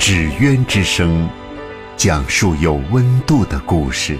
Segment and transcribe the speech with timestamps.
[0.00, 1.28] 纸鸢之声，
[1.94, 4.18] 讲述有温度的故事。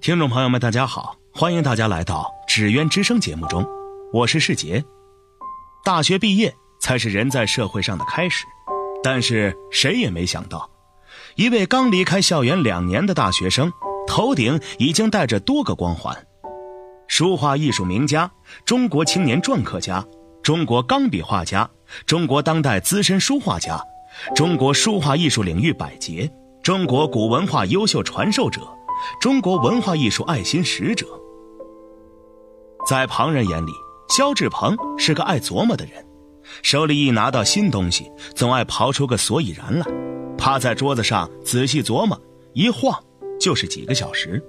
[0.00, 3.62] 听众朋友们，大家好，欢迎大家来到《纸鸢之声》节目中，
[4.10, 4.82] 我是世杰。
[5.84, 8.46] 大学毕业才是人在社会上的开始，
[9.02, 10.68] 但是谁也没想到，
[11.36, 13.70] 一位刚离开校园两年的大学生，
[14.08, 16.16] 头顶已经带着多个光环：
[17.10, 18.30] 书画艺术名家、
[18.64, 20.02] 中国青年篆刻家、
[20.44, 21.68] 中国钢笔画家、
[22.06, 23.76] 中国当代资深书画家、
[24.32, 26.30] 中国书画艺术领域百杰、
[26.62, 28.60] 中国古文化优秀传授者。
[29.20, 31.04] 中国文化艺术爱心使者，
[32.86, 33.72] 在旁人眼里，
[34.08, 36.06] 肖志鹏是个爱琢磨的人，
[36.62, 39.86] 手里一拿到新东西，总爱刨出个所以然来，
[40.38, 42.16] 趴在桌子上仔细琢磨，
[42.52, 43.02] 一晃
[43.40, 44.40] 就是几个小时。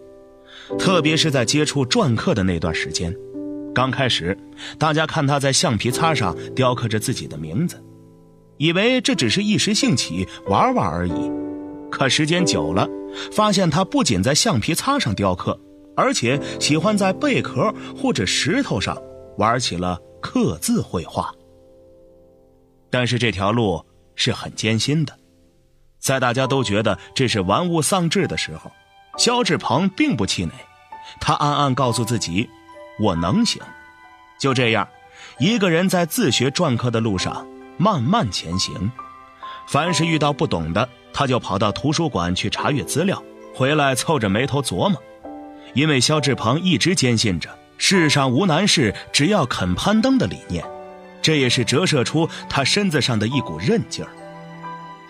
[0.78, 3.16] 特别是在接触篆刻的那段时间，
[3.74, 4.38] 刚开始，
[4.78, 7.84] 大家看他在橡皮擦上雕刻着自己的名字，
[8.58, 11.32] 以为这只是一时兴起玩玩而已。
[11.90, 12.88] 可时间久了，
[13.34, 15.60] 发现他不仅在橡皮擦上雕刻，
[15.96, 18.98] 而且喜欢在贝壳或者石头上
[19.38, 21.34] 玩起了刻字绘画。
[22.90, 25.14] 但是这条路是很艰辛的，
[26.00, 28.72] 在大家都觉得这是玩物丧志的时候，
[29.18, 30.52] 肖志鹏并不气馁，
[31.20, 32.50] 他暗暗告诉自己
[33.00, 33.62] ：“我能行。”
[34.40, 34.88] 就这样，
[35.38, 37.46] 一个人在自学篆刻的路上
[37.78, 38.92] 慢慢前行。
[39.68, 43.22] 凡是遇到不懂的，他就跑到图书馆去查阅资料，
[43.54, 45.02] 回来凑着眉头琢磨。
[45.74, 50.66] 因为肖志鹏一直坚信着“世上无难事，只要肯攀登”的理念，
[51.22, 54.12] 这也是折射出他身子上的一股韧劲儿。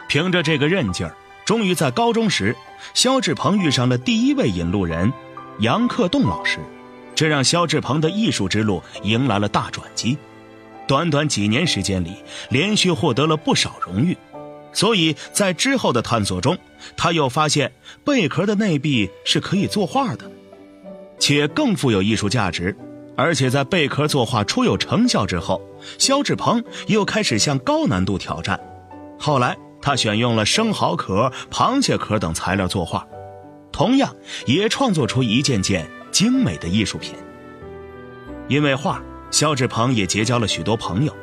[0.08, 1.16] 凭着这个韧劲儿，
[1.52, 2.56] 终于在高中时，
[2.94, 5.12] 肖志鹏遇上了第一位引路人
[5.60, 6.60] 杨克栋老师，
[7.14, 10.18] 这让肖志鹏的艺术之路迎来了大转机。
[10.88, 12.14] 短短几年时间里，
[12.48, 14.16] 连续获得了不少荣誉。
[14.72, 16.58] 所以在之后的探索中，
[16.96, 17.74] 他又发现
[18.06, 20.32] 贝壳的内壁是可以作画的，
[21.20, 22.74] 且更富有艺术价值。
[23.18, 25.62] 而且在贝壳作画初有成效之后，
[25.98, 28.58] 肖志鹏又开始向高难度挑战。
[29.20, 33.06] 后来他选用了生蚝壳、螃蟹壳等材料作画，
[33.72, 34.16] 同样
[34.46, 37.16] 也创作出一件件精美的艺术品。
[38.48, 41.16] 因为画，肖志鹏也结交了许多朋友。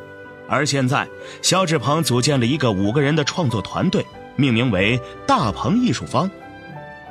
[0.48, 1.06] 而现在，
[1.42, 4.04] 肖志鹏组建了一个五个人的创作团队，
[4.34, 4.98] 命名为
[5.28, 6.30] “大鹏艺术坊”，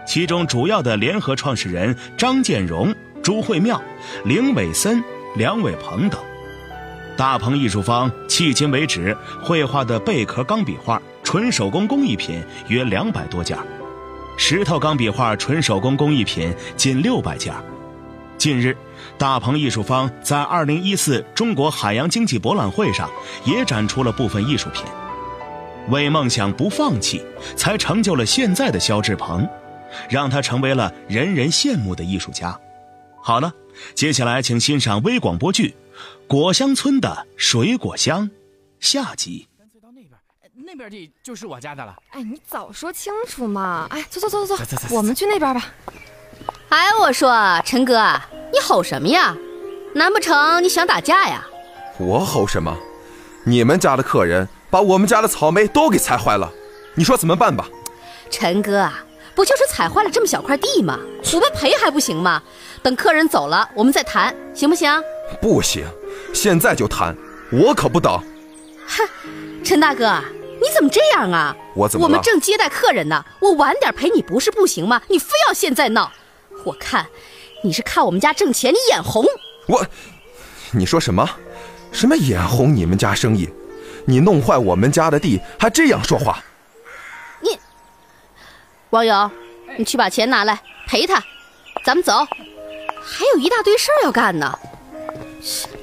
[0.07, 3.79] 其中主要的联合创始人张建荣、朱慧妙、
[4.25, 5.03] 林伟森、
[5.35, 6.19] 梁伟鹏等。
[7.15, 13.57] 大鹏艺术坊迄今为止绘画的贝壳钢笔画纯手工工艺品约两百多件，
[14.37, 17.53] 石头钢笔画纯手工工艺品近六百件。
[18.37, 18.73] 近日。
[19.17, 23.09] 大鹏艺术坊在二零一四中国海洋经济博览会上
[23.43, 24.85] 也展出了部分艺术品。
[25.89, 27.21] 为梦想不放弃，
[27.57, 29.45] 才成就了现在的肖志鹏，
[30.09, 32.57] 让他成为了人人羡慕的艺术家。
[33.21, 33.51] 好了，
[33.93, 35.75] 接下来请欣赏微广播剧
[36.25, 38.29] 《果香村的水果香》
[38.79, 39.49] 下集。
[40.67, 41.95] 那边，那边地就是我家的了。
[42.09, 43.87] 哎，你早说清楚嘛！
[43.89, 45.65] 哎，走走走走走，我们去那边吧。
[46.67, 48.19] 哎，我说陈哥。
[48.51, 49.35] 你吼什么呀？
[49.93, 51.45] 难不成你想打架呀？
[51.97, 52.77] 我吼什么？
[53.45, 56.51] 你们家的客人把我们家的草莓都给踩坏了，
[56.95, 57.69] 你说怎么办吧？
[58.29, 59.05] 陈哥啊，
[59.35, 60.99] 不就是踩坏了这么小块地吗？
[61.33, 62.43] 我们赔还不行吗？
[62.83, 64.91] 等客人走了，我们再谈，行不行？
[65.41, 65.85] 不行，
[66.33, 67.15] 现在就谈，
[67.51, 68.21] 我可不等。
[68.87, 69.07] 哼，
[69.63, 70.21] 陈大哥，
[70.61, 71.55] 你怎么这样啊？
[71.75, 75.01] 我怎么我们正接待客人呢，我晚点陪你不是不行吗？
[75.07, 76.11] 你非要现在闹，
[76.63, 77.07] 我看。
[77.63, 79.25] 你是看我们家挣钱，你眼红？
[79.67, 79.85] 我，
[80.71, 81.27] 你说什么？
[81.91, 83.49] 什么眼红你们家生意？
[84.05, 86.43] 你弄坏我们家的地，还这样说话？
[87.41, 87.57] 你，
[88.91, 89.31] 王勇，
[89.77, 91.21] 你去把钱拿来赔他，
[91.83, 92.13] 咱们走。
[93.01, 94.57] 还有一大堆事儿要干呢。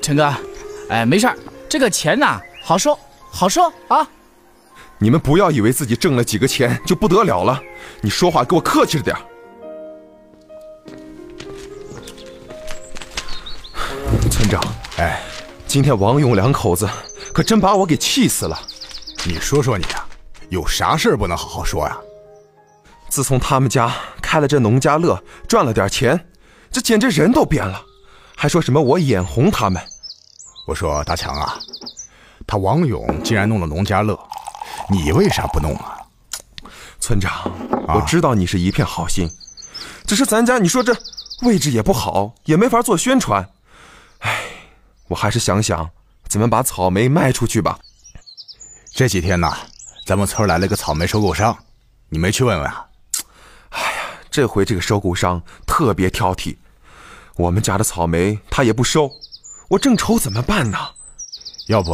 [0.01, 0.33] 陈哥，
[0.89, 1.37] 哎，没事儿，
[1.69, 2.99] 这个钱呐，好收，
[3.31, 4.09] 好收啊。
[4.99, 7.61] 你们不要以为自己挣了几个钱就不得了了，
[8.01, 9.17] 你说话给我客气着点。
[14.31, 14.63] 村长，
[14.97, 15.23] 哎，
[15.67, 16.89] 今天王勇两口子
[17.33, 18.59] 可真把我给气死了。
[19.27, 20.07] 你说说你啊，
[20.49, 21.99] 有啥事不能好好说呀？
[23.09, 26.29] 自从他们家开了这农家乐，赚了点钱，
[26.71, 27.81] 这简直人都变了，
[28.37, 29.81] 还说什么我眼红他们。
[30.67, 31.59] 我说大强啊，
[32.47, 34.19] 他王勇竟然弄了农家乐，
[34.91, 35.99] 你为啥不弄啊？
[37.01, 37.51] 村长，
[37.89, 39.29] 我知道你是一片好心，
[40.07, 40.97] 只是咱家你说这
[41.43, 43.47] 位置也不好，也没法做宣传。
[44.21, 44.41] 哎，
[45.09, 45.91] 我还是想想
[46.29, 47.79] 怎么把草莓卖出去吧。
[48.95, 49.53] 这几天呢，
[50.07, 51.57] 咱们村来了个草莓收购商，
[52.09, 52.87] 你没去问问啊？
[53.71, 53.99] 哎呀，
[54.31, 56.57] 这回这个收购商特别挑剔，
[57.37, 59.11] 我们家的草莓他也不收，
[59.69, 60.79] 我正愁怎么办呢。
[61.67, 61.93] 要不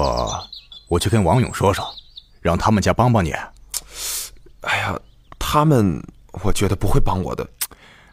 [0.89, 1.85] 我去跟王勇说说，
[2.41, 3.33] 让他们家帮帮你。
[4.63, 4.99] 哎呀，
[5.39, 6.03] 他们
[6.45, 7.47] 我觉得不会帮我的。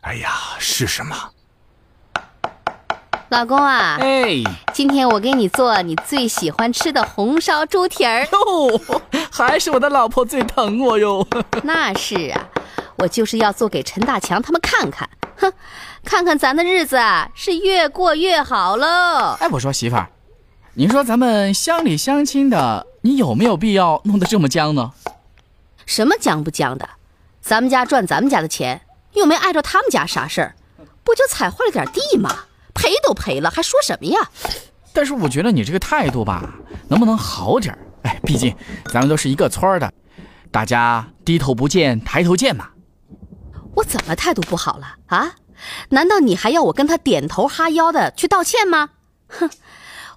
[0.01, 1.29] 哎呀，试试嘛？
[3.29, 4.41] 老公啊，哎，
[4.74, 8.25] 今天我给你做你最喜欢吃的红烧猪蹄儿。
[8.25, 11.27] 哟，还是我的老婆最疼我哟。
[11.63, 12.47] 那是啊，
[12.97, 15.51] 我就是要做给陈大强他们看看，哼，
[16.06, 19.35] 看看咱的日子啊是越过越好喽。
[19.41, 20.07] 哎，我说媳妇儿，
[20.75, 24.92] 你说咱们乡里乡亲的，你有没有必要弄得这么僵呢？
[25.86, 26.89] 什么僵不僵的？
[27.39, 28.81] 咱们家赚咱们家的钱，
[29.13, 30.56] 又没碍着他们家啥事儿，
[31.06, 32.30] 不就踩坏了点地吗？
[32.74, 34.30] 赔都赔了，还说什么呀？
[34.92, 36.54] 但是我觉得你这个态度吧，
[36.89, 37.80] 能不能好点儿？
[38.04, 38.54] 哎，毕竟
[38.92, 39.94] 咱们都是一个村儿的，
[40.51, 42.71] 大家低头不见抬头见嘛。
[43.75, 45.36] 我怎么态度不好了啊？
[45.92, 48.89] 难道你还要我跟他点头哈腰的去道歉吗？
[49.30, 49.50] 哼，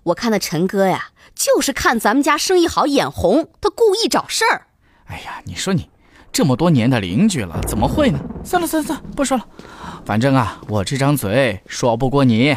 [0.02, 1.10] 我看那陈哥呀，
[1.40, 4.66] 就是看咱们家生意好眼红，他故意找事儿。
[5.06, 5.88] 哎呀，你说你
[6.30, 8.20] 这么多年的邻居了，怎么会呢？
[8.44, 9.46] 算了算了算了，不说了。
[10.04, 12.54] 反正啊，我这张嘴说不过你。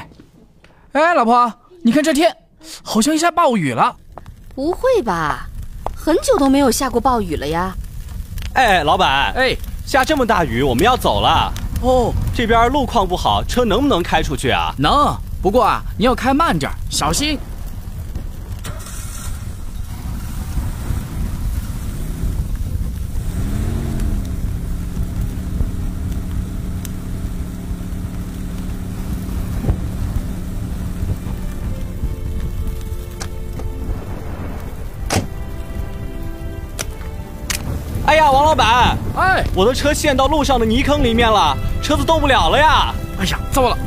[0.91, 2.35] 哎，老婆，你看这天
[2.83, 3.95] 好像下暴雨了。
[4.53, 5.47] 不会吧？
[5.95, 7.73] 很久都没有下过暴雨了呀。
[8.55, 11.53] 哎，老板，哎，下这么大雨，我们要走了。
[11.81, 14.75] 哦，这边路况不好，车能不能开出去啊？
[14.77, 17.39] 能，不过啊，你要开慢点，小心。
[39.15, 42.93] 哎，我的车陷到路上的泥坑里面了，车子动不了了呀！
[43.19, 43.77] 哎呀，糟了，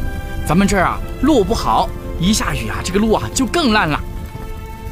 [0.47, 1.89] 咱们这儿啊路不好，
[2.21, 4.01] 一下雨啊这个路啊就更烂了。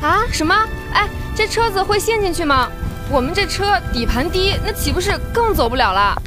[0.02, 0.22] 啊？
[0.32, 0.54] 什么？
[0.92, 2.68] 哎，这车子会陷进去吗？
[3.10, 6.20] 我们这车底盘低，那岂不是更走不了了？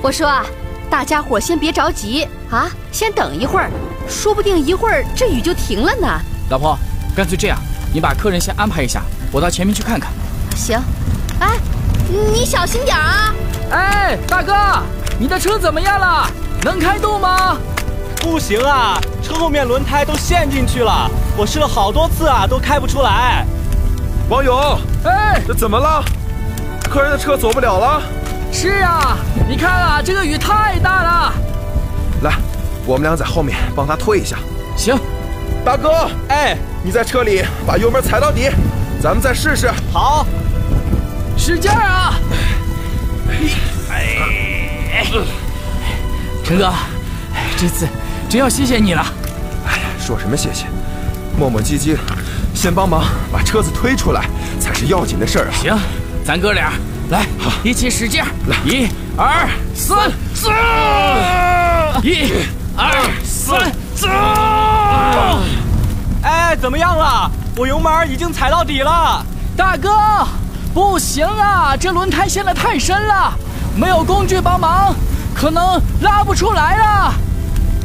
[0.00, 0.46] 我说啊，
[0.88, 3.70] 大家伙先别着急啊，先等一会儿，
[4.08, 6.06] 说不定一会儿这雨就停了呢。
[6.48, 6.78] 老婆，
[7.16, 7.58] 干脆这样，
[7.92, 9.02] 你把客人先安排一下，
[9.32, 10.12] 我到前面去看看。
[10.54, 10.78] 行，
[11.40, 11.56] 哎，
[12.08, 13.34] 你小心点啊！
[13.70, 14.52] 哎，大哥，
[15.18, 16.26] 你的车怎么样了？
[16.62, 17.56] 能开动吗？
[18.16, 23.46] 不行啊，车后面轮胎都陷进去了，我试了好多次啊，都开不出来。
[24.28, 26.02] 王勇，哎，这怎么了？
[26.90, 28.02] 客人的车走不了了？
[28.52, 29.16] 是啊，
[29.48, 31.32] 你看啊，这个雨太大了。
[32.22, 32.34] 来，
[32.86, 34.36] 我们俩在后面帮他推一下。
[34.76, 34.98] 行，
[35.64, 38.50] 大哥，哎，你在车里把油门踩到底，
[39.02, 39.70] 咱们再试试。
[39.92, 40.24] 好，
[41.46, 42.14] 使劲儿啊！
[43.90, 45.04] 哎，
[46.42, 46.72] 陈哥，
[47.34, 47.86] 哎，这次
[48.30, 49.04] 真要谢谢你了。
[49.66, 50.64] 哎呀，说什么谢谢？
[51.38, 51.98] 磨磨唧唧，
[52.54, 54.24] 先帮忙把车子推出来
[54.58, 55.52] 才是要紧的事儿啊！
[55.52, 55.78] 行，
[56.24, 56.72] 咱哥俩
[57.10, 57.26] 来，
[57.62, 58.28] 一起使劲儿！
[58.46, 60.48] 来，一、二、三、四！
[62.02, 62.32] 一、
[62.74, 62.90] 二、
[63.22, 64.08] 三、四！
[66.22, 67.30] 哎，怎么样了？
[67.54, 69.22] 我油门已经踩到底了。
[69.54, 69.90] 大哥，
[70.74, 73.32] 不行啊，这轮胎陷得太深了，
[73.76, 74.92] 没有工具帮忙，
[75.32, 77.14] 可能拉不出来了。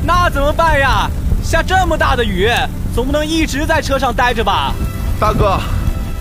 [0.03, 1.07] 那怎么办呀？
[1.43, 2.49] 下这么大的雨，
[2.95, 4.73] 总不能一直在车上待着吧？
[5.19, 5.59] 大哥，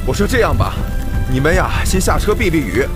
[0.05, 0.75] 我说这样吧，
[1.33, 2.87] 你们呀先下车避避雨，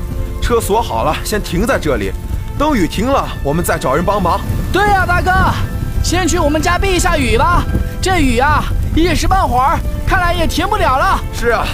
[0.43, 2.13] 车锁好了，先停在这里，
[2.59, 4.39] 等雨停了，我们再找人帮忙。
[4.71, 5.33] 对呀、大哥，
[6.05, 7.65] 先去我们家避一下雨吧。
[8.03, 8.65] 这雨啊，
[8.95, 11.19] 一时半会儿看来也停不了了。
[11.33, 11.65] 是啊，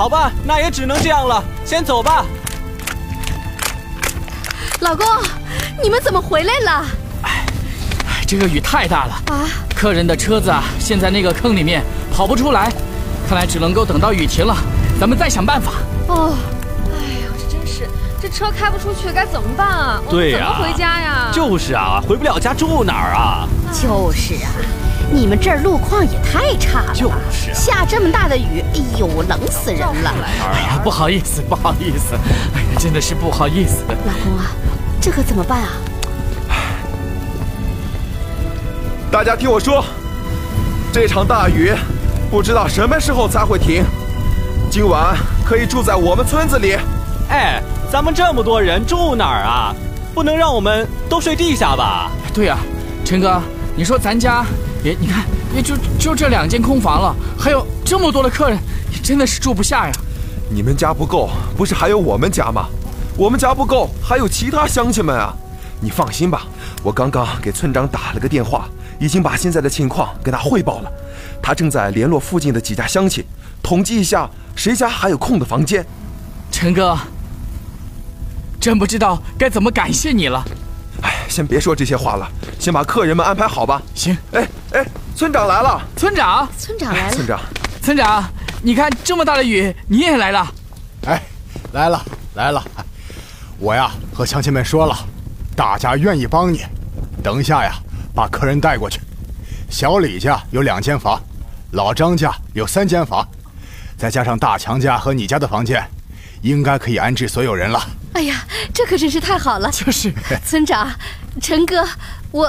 [0.00, 2.24] 好吧，那也只能这样了，先走吧。
[4.80, 5.06] 老公，
[5.82, 6.86] 你们怎么回来了？
[7.24, 7.44] 哎
[8.26, 9.44] 这个雨太大了啊！
[9.76, 11.84] 客人的车子啊陷在那个坑里面，
[12.16, 12.72] 跑不出来，
[13.28, 14.56] 看来只能够等到雨停了，
[14.98, 15.72] 咱们再想办法。
[16.06, 16.34] 哦，
[16.86, 17.86] 哎呀，这真是，
[18.22, 20.00] 这车开不出去该怎么办啊？
[20.08, 21.30] 对呀怎么回家呀？
[21.30, 23.46] 就是啊，回不了家住哪儿啊？
[23.70, 24.48] 就是啊，
[25.12, 30.14] 你们这儿路况也太差了，就是啊下这么大的雨，哎呦，冷死人了！
[30.52, 32.14] 哎呀，不好意思，不好意思，
[32.54, 33.82] 哎呀，真的是不好意思。
[33.88, 34.52] 老公啊，
[35.00, 35.68] 这可怎么办啊？
[39.10, 39.84] 大家听我说，
[40.92, 41.72] 这场大雨
[42.30, 43.84] 不知道什么时候才会停。
[44.70, 46.76] 今晚可以住在我们村子里。
[47.28, 49.74] 哎，咱们这么多人住哪儿啊？
[50.14, 52.12] 不能让我们都睡地下吧？
[52.32, 52.56] 对呀、
[53.04, 53.42] 陈哥，
[53.74, 54.44] 你说咱家
[54.82, 58.58] 也，你看也就就这两间空房了，还有这么多的客人，
[59.02, 59.92] 真的是住不下呀。
[60.50, 62.66] 你们家不够，不是还有我们家吗？
[63.16, 65.34] 我们家不够，还有其他乡亲们啊！
[65.80, 66.46] 你放心吧，
[66.82, 68.68] 我刚刚给村长打了个电话，
[68.98, 70.90] 已经把现在的情况跟他汇报了。
[71.42, 73.24] 他正在联络附近的几家乡亲，
[73.62, 75.84] 统计一下谁家还有空的房间。
[76.50, 76.98] 陈哥，
[78.58, 80.44] 真不知道该怎么感谢你了。
[81.30, 83.80] 哎，先别说这些话了，先把客人们安排好吧。
[83.94, 84.84] 行，哎哎，
[85.14, 87.40] 村长来了，村长，村长来了村，长，
[87.80, 88.24] 村长，
[88.62, 90.52] 你看这么大的雨，你也来了。
[91.06, 91.22] 哎，
[91.72, 92.60] 来了来了，
[93.60, 94.96] 我呀和乡亲们说了，
[95.54, 96.64] 大家愿意帮你。
[97.22, 97.74] 等一下呀，
[98.12, 99.00] 把客人带过去。
[99.68, 101.22] 小李家有两间房，
[101.70, 103.24] 老张家有三间房，
[103.96, 105.80] 再加上大强家和你家的房间，
[106.42, 107.80] 应该可以安置所有人了。
[108.12, 109.70] 哎呀，这可真是太好了！
[109.70, 110.12] 就是，
[110.44, 110.90] 村长，
[111.40, 111.86] 陈哥，
[112.32, 112.46] 我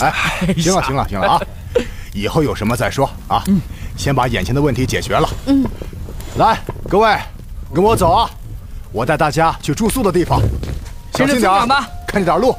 [0.00, 0.12] 哎，
[0.58, 1.40] 行了行了行了啊，
[2.12, 3.42] 以后有什么再说啊。
[3.96, 5.28] 先把眼前的问题解决了。
[5.46, 5.64] 嗯，
[6.38, 6.58] 来，
[6.88, 7.16] 各位，
[7.74, 8.30] 跟我走啊！
[8.92, 10.40] 我带大家去住宿的地方，
[11.14, 12.54] 小心点啊村长吧，看着点路。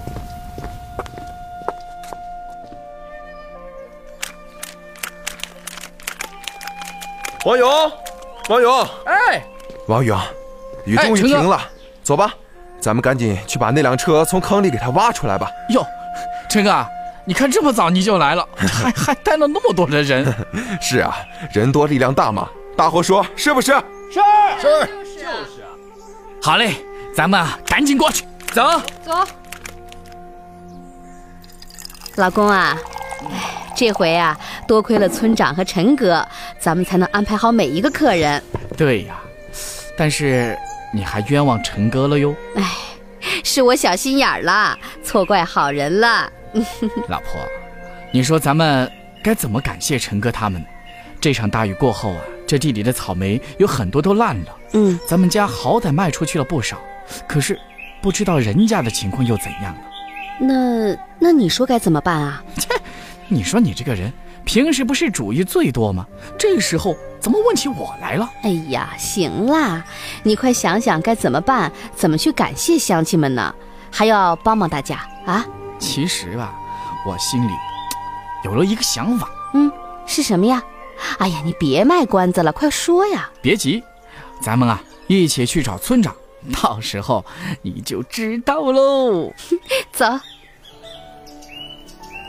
[7.46, 7.92] 王勇，
[8.50, 9.44] 王勇，哎，
[9.88, 10.20] 王勇，
[10.86, 11.62] 雨终于停了，
[12.08, 12.34] 走吧，
[12.80, 15.52] 咱们赶紧去把那辆车从坑里给它挖出来吧。
[15.72, 15.86] 哟，
[16.50, 16.88] 陈哥，
[17.26, 20.34] 你看这么早你就来了，还还带了那么多的人。
[20.80, 21.18] 是啊，
[21.52, 22.48] 人多力量大嘛，
[22.78, 23.74] 大伙说是不是？
[24.10, 24.22] 是
[24.62, 24.88] 是
[25.18, 25.66] 就是
[26.42, 26.76] 好嘞，
[27.14, 28.24] 咱们啊赶紧过去，
[28.54, 28.64] 走。
[29.04, 29.12] 走，
[32.16, 32.74] 老公啊，
[33.30, 36.26] 哎，这回啊，多亏了村长和陈哥，
[36.58, 38.42] 咱们才能安排好每一个客人。
[38.78, 39.20] 对呀，
[39.98, 40.58] 但是
[40.94, 42.64] 你还冤枉陈哥了哟，哎
[43.44, 46.32] 是我小心眼儿了，错怪好人了。
[47.10, 47.42] 老婆，
[48.12, 48.90] 你说咱们
[49.24, 50.68] 该怎么感谢陈哥他们呢？
[51.20, 56.78] 这场大雨过后啊，这地里的草莓有很多都烂了，嗯，咱们家好歹卖出去了不少，
[57.28, 57.60] 可是
[58.02, 59.82] 不知道人家的情况又怎样了。
[60.40, 62.44] 那那你说该怎么办啊？
[62.56, 62.70] 切
[63.28, 64.14] 你说你这个人
[64.48, 66.08] 平时不是主意最多吗？
[66.40, 68.28] 这时候怎么问起我来了？
[68.44, 69.84] 哎呀，行啦，
[70.24, 73.54] 你快想想该怎么办，怎么去感谢乡亲们呢？
[73.92, 75.46] 还要帮帮大家啊？
[75.80, 76.56] 其实吧，
[77.06, 77.52] 我心里
[78.46, 79.30] 有了一个想法。
[79.54, 79.70] 嗯，
[80.06, 80.64] 是什么呀？
[81.20, 83.30] 哎呀，你别卖关子了，快说呀！
[83.42, 83.84] 别急，
[84.42, 86.16] 咱们啊一起去找村长，
[86.62, 87.26] 到时候
[87.62, 89.34] 你就知道喽。
[89.92, 90.06] 走，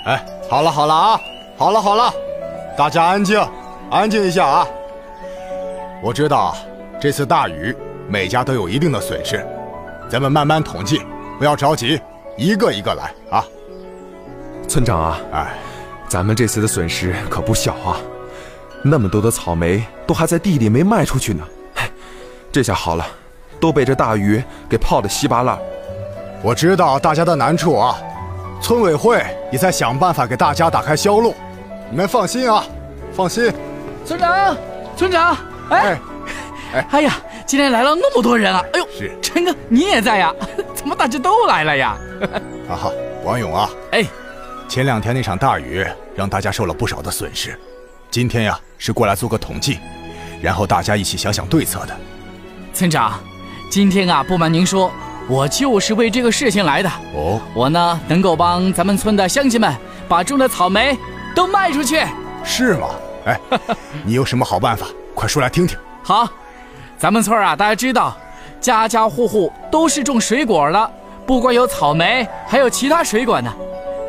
[0.04, 1.20] 哎，好了好了啊，
[1.58, 2.14] 好了好了，
[2.76, 3.36] 大家安静，
[3.90, 4.64] 安静一下啊。
[6.00, 6.56] 我知道
[7.00, 7.74] 这次大雨，
[8.06, 9.44] 每家都有一定的损失，
[10.08, 11.02] 咱们慢慢统计，
[11.36, 12.00] 不要着急，
[12.36, 13.44] 一个一个来啊。
[14.68, 15.54] 村长啊，哎，
[16.06, 17.96] 咱们这次的损失可不小啊，
[18.84, 21.42] 那么多的草莓都还在地里没卖出去呢。
[21.74, 21.90] 哎，
[22.52, 23.04] 这下好了，
[23.58, 25.58] 都被这大雨给泡得稀巴烂。
[26.40, 27.98] 我知道大家的难处啊，
[28.62, 31.34] 村委会也在想办法给大家打开销路，
[31.90, 32.64] 你们放心啊，
[33.14, 33.52] 放心。
[34.04, 34.56] 村长，
[34.96, 35.36] 村长，
[35.70, 35.98] 哎，
[36.72, 37.14] 哎哎呀，
[37.46, 38.62] 今天来了那么多人啊！
[38.72, 40.32] 哎呦，是陈哥你也在呀？
[40.74, 41.96] 怎么大家都来了呀？
[42.68, 42.92] 哈 哈，
[43.24, 44.04] 王勇啊，哎，
[44.68, 47.58] 前两天那场大雨让大家受了不少的损失，
[48.10, 49.78] 今天呀是过来做个统计，
[50.42, 51.96] 然后大家一起想想对策的。
[52.74, 53.18] 村长，
[53.70, 54.90] 今天啊，不瞒您说，
[55.28, 56.88] 我就是为这个事情来的。
[57.14, 59.74] 哦，我呢，能够帮咱们村的乡亲们
[60.06, 60.96] 把种的草莓
[61.38, 62.04] 都卖出去。
[62.42, 62.88] 是吗？
[63.26, 63.40] 哎，
[64.04, 64.88] 你有什么好办法？
[65.14, 65.78] 快说来听听。
[66.02, 66.28] 好，
[66.98, 68.16] 咱们村啊，大家知道，
[68.60, 70.90] 家家户户都是种水果的，
[71.24, 73.54] 不光有草莓，还有其他水果呢。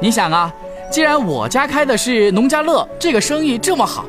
[0.02, 0.52] 你想啊，
[0.90, 4.06] 既然我家开的是农家乐，这个生意这么好，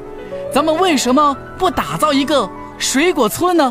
[0.51, 2.49] 咱们为什么不打造一个
[2.79, 3.71] 水果村呢？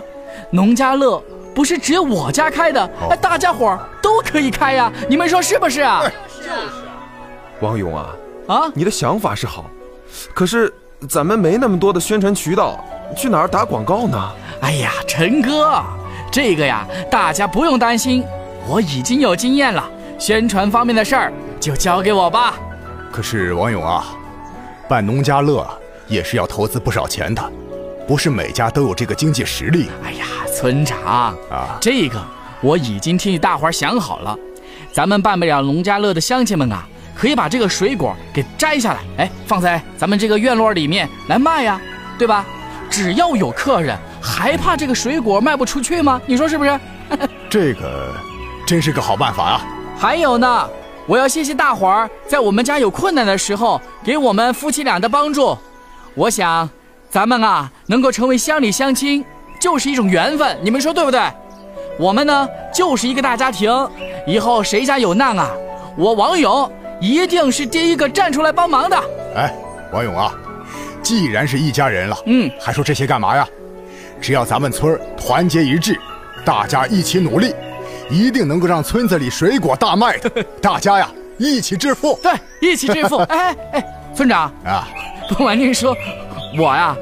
[0.52, 1.20] 农家乐
[1.56, 6.04] 不是只有我家开的，哎，大家伙儿都可以开呀，你们说是不是啊？
[7.62, 8.10] 王勇啊，
[8.50, 9.70] 啊，你的想法是好，
[10.34, 10.74] 可是
[11.08, 12.84] 咱们没那么多的宣传渠道，
[13.16, 14.32] 去哪儿打广告呢？
[14.62, 15.84] 哎呀，陈哥，
[16.32, 18.24] 这个呀，大家不用担心，
[18.68, 19.88] 我已经有经验了，
[20.18, 22.56] 宣传方面的事儿就交给我吧。
[23.12, 24.04] 可是王勇啊，
[24.88, 25.64] 办农家乐
[26.08, 27.52] 也是要投资不少钱的，
[28.08, 29.92] 不是每家都有这个经济实力。
[30.04, 30.26] 哎呀，
[30.58, 30.98] 村长
[31.52, 32.20] 啊，这个
[32.62, 34.36] 我已经替大伙儿想好了。
[34.92, 41.82] 咱们办不了农家乐的乡亲们啊，可以把这个水果给摘下来，哎，放在咱们这个院落里面来卖呀，
[42.18, 42.46] 对吧？
[42.90, 46.22] 只要有客人，还怕这个水果卖不出去吗？
[46.26, 46.80] 你说是不是？
[47.50, 48.14] 这个
[48.66, 49.62] 真是个好办法啊！
[49.98, 50.70] 还有呢，
[51.06, 55.58] 我要谢谢大伙儿在我们家有困难的时候给我们夫妻俩的帮助。
[56.16, 56.70] 我想，
[57.10, 59.26] 咱们啊能够成为乡里乡亲，
[59.60, 61.22] 就是一种缘分，你们说对不对？
[62.00, 63.70] 我们呢就是一个大家庭，
[64.26, 65.50] 以后谁家有难啊，
[65.98, 68.98] 我王勇一定是第一个站出来帮忙的。
[69.36, 69.54] 哎，
[69.92, 70.34] 王勇啊，
[71.02, 73.48] 既然是一家人了，嗯，还说这些干嘛呀？
[74.22, 75.98] 只要咱们村团结一致，
[76.46, 77.56] 大家一起努力，
[78.10, 80.30] 一定能够让村子里水果大卖的。
[80.62, 82.20] 大家呀，一起致富。
[82.22, 83.18] 对，一起致富。
[83.32, 84.88] 哎哎，村长啊，
[85.30, 85.96] 不瞒您说，
[86.58, 86.96] 我呀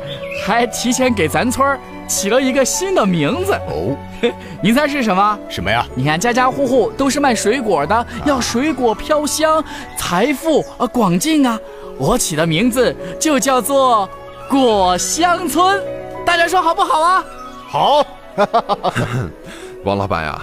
[0.46, 1.78] 还提前给咱村
[2.08, 3.96] 起了一个新的名字哦。
[4.64, 5.40] 您猜是什么？
[5.50, 5.86] 什么呀？
[5.96, 9.64] 你看家家户户都是卖水果的，要水果飘香，
[9.98, 11.60] 财富啊广进啊。
[12.00, 14.10] 我起的名字就叫做
[14.50, 15.82] 果香村，
[16.26, 17.26] 大家说好不好啊？
[17.68, 18.06] 好。
[19.84, 20.42] 王老板呀，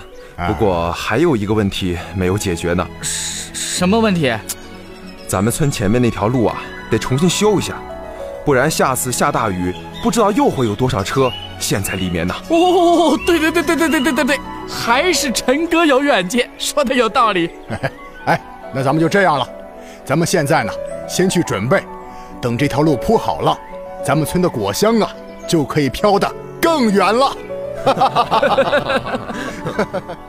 [0.49, 2.87] 不过还有一个问题没有解决呢。
[3.03, 4.33] 什么问题？
[5.27, 7.75] 咱们村前面那条路啊，得重新修一下，
[8.45, 11.31] 不然下次下大雨，不知道又会有多少车。
[11.59, 12.35] 陷在里面呢。
[12.49, 17.51] 哦，对对对对对对对对对，还是陈哥有远见，说的有道理。
[18.27, 18.41] 哎，
[18.73, 19.49] 那咱们就这样了，
[20.05, 20.73] 咱们现在呢，
[21.09, 21.83] 先去准备，
[22.41, 23.57] 等这条路铺好了，
[24.05, 25.11] 咱们村的果香啊，
[25.47, 27.37] 就可以飘得更远了。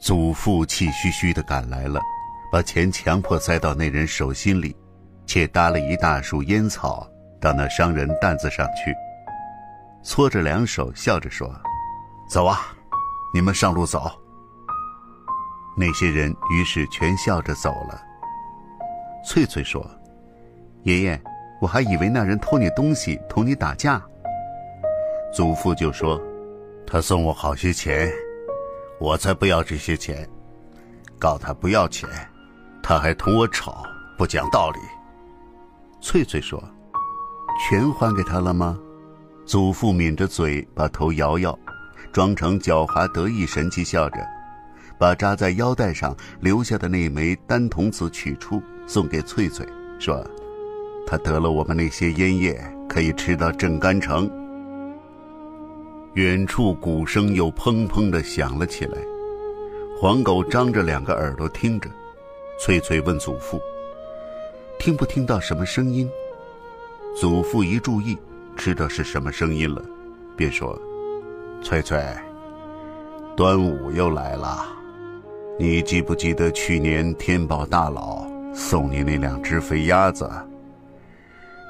[0.00, 2.00] 祖父气吁吁的赶来了，
[2.50, 4.74] 把钱强迫塞到那人手心里。
[5.32, 7.08] 且搭了一大束烟草
[7.40, 8.92] 到那商人担子上去，
[10.02, 11.48] 搓着两手，笑着说
[12.28, 12.58] ：“走啊，
[13.32, 14.10] 你们上路走。”
[15.78, 18.02] 那些人于是全笑着走了。
[19.24, 19.88] 翠翠说
[20.82, 21.22] ：“爷爷，
[21.60, 24.02] 我还以为那人偷你东西，同你打架。”
[25.32, 26.20] 祖父就说
[26.84, 28.10] ：“他送我好些钱，
[28.98, 30.28] 我才不要这些钱。
[31.20, 32.08] 告他不要钱，
[32.82, 33.84] 他还同我吵，
[34.18, 34.80] 不讲道理。”
[36.00, 36.62] 翠翠说
[37.68, 38.78] ：“全还给他了吗？”
[39.44, 41.58] 祖父抿着嘴，把头摇摇，
[42.12, 44.16] 装成狡猾得意神气，笑着，
[44.98, 49.66] 把扎在腰带上留下的那枚丹童子取出，送给翠翠，
[49.98, 50.24] 说
[51.06, 52.58] ：“他得了我们那些烟叶，
[52.88, 54.30] 可以吃到镇干城。”
[56.14, 58.98] 远处鼓声又砰砰地响了起来，
[60.00, 61.90] 黄狗张着两个耳朵听着，
[62.58, 63.60] 翠翠问祖父。
[64.80, 66.10] 听不听到什么声音？
[67.14, 68.16] 祖父一注意，
[68.56, 69.82] 知道是什么声音了，
[70.34, 70.74] 便说
[71.62, 72.02] ：“翠翠，
[73.36, 74.66] 端午又来了，
[75.58, 80.26] 你记不记得去年天宝大佬送你那两只肥鸭子？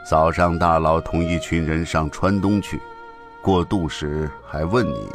[0.09, 2.79] 早上大佬同一群人上川东去，
[3.43, 5.09] 过渡时还问你，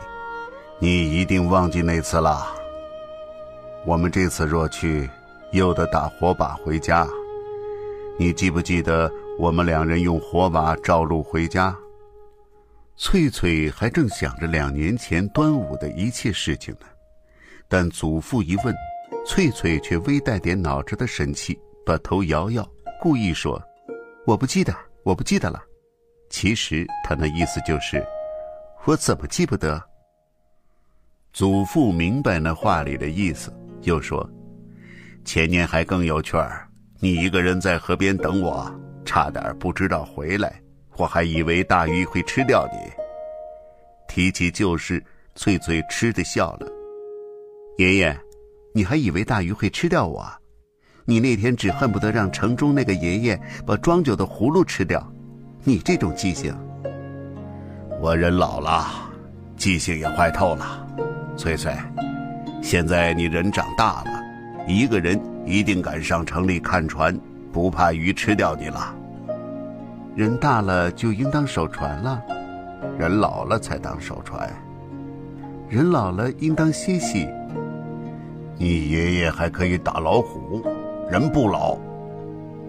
[0.79, 2.45] 你一定忘记那次了。
[3.85, 5.09] 我们这次若去，
[5.53, 7.07] 又得打火把回家。”
[8.17, 11.75] 你记不记得我们两人用火把照路回家？
[12.95, 16.85] 翠翠还正想着两年前端午的一切事情呢，
[17.67, 18.73] 但祖父一问，
[19.27, 22.65] 翠翠却微带点恼着的神气，把头摇摇，
[23.01, 23.61] 故意说
[24.25, 24.73] ：“我不记得，
[25.03, 25.61] 我不记得了。”
[26.31, 28.01] 其实他那意思就是
[28.85, 29.83] ：“我怎么记不得？”
[31.33, 34.27] 祖父明白那话里的意思，又说
[35.25, 36.65] ：“前年还更有趣儿。”
[36.99, 40.61] 你一个人在河边等我，差点不知道回来，
[40.97, 42.79] 我还以为大鱼会吃掉你。
[44.07, 45.03] 提起旧事，
[45.35, 46.67] 翠翠吃的笑了。
[47.77, 48.17] 爷爷，
[48.73, 50.25] 你还以为大鱼会吃掉我？
[51.03, 55.05] 你那天只恨不得让城中那个爷爷把装酒的葫芦吃掉。
[55.63, 56.55] 你这种记性，
[57.99, 58.87] 我人老了，
[59.57, 60.87] 记性也坏透了。
[61.35, 61.75] 翠翠，
[62.63, 64.23] 现在你人长大了，
[64.65, 65.19] 一个人。
[65.45, 67.17] 一定敢上城里看船，
[67.51, 68.93] 不怕鱼吃掉你了。
[70.15, 72.21] 人大了就应当守船了，
[72.97, 74.49] 人老了才当守船。
[75.69, 77.27] 人老了应当歇息。
[78.57, 80.63] 你爷爷还可以打老虎，
[81.09, 81.77] 人不老。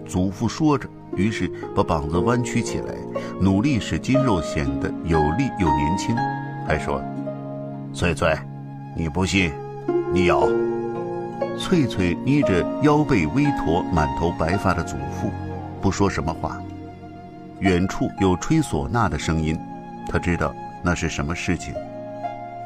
[0.05, 2.93] 祖父说着，于是把膀子弯曲起来，
[3.39, 6.15] 努力使筋肉显得有力又年轻，
[6.67, 7.01] 还说
[7.93, 8.37] ：“翠翠，
[8.95, 9.51] 你不信，
[10.13, 10.47] 你咬。”
[11.57, 15.31] 翠翠捏着腰背微驼、满头白发的祖父，
[15.81, 16.61] 不说什么话。
[17.59, 19.57] 远处有吹唢呐的声音，
[20.07, 21.73] 他知道那是什么事情，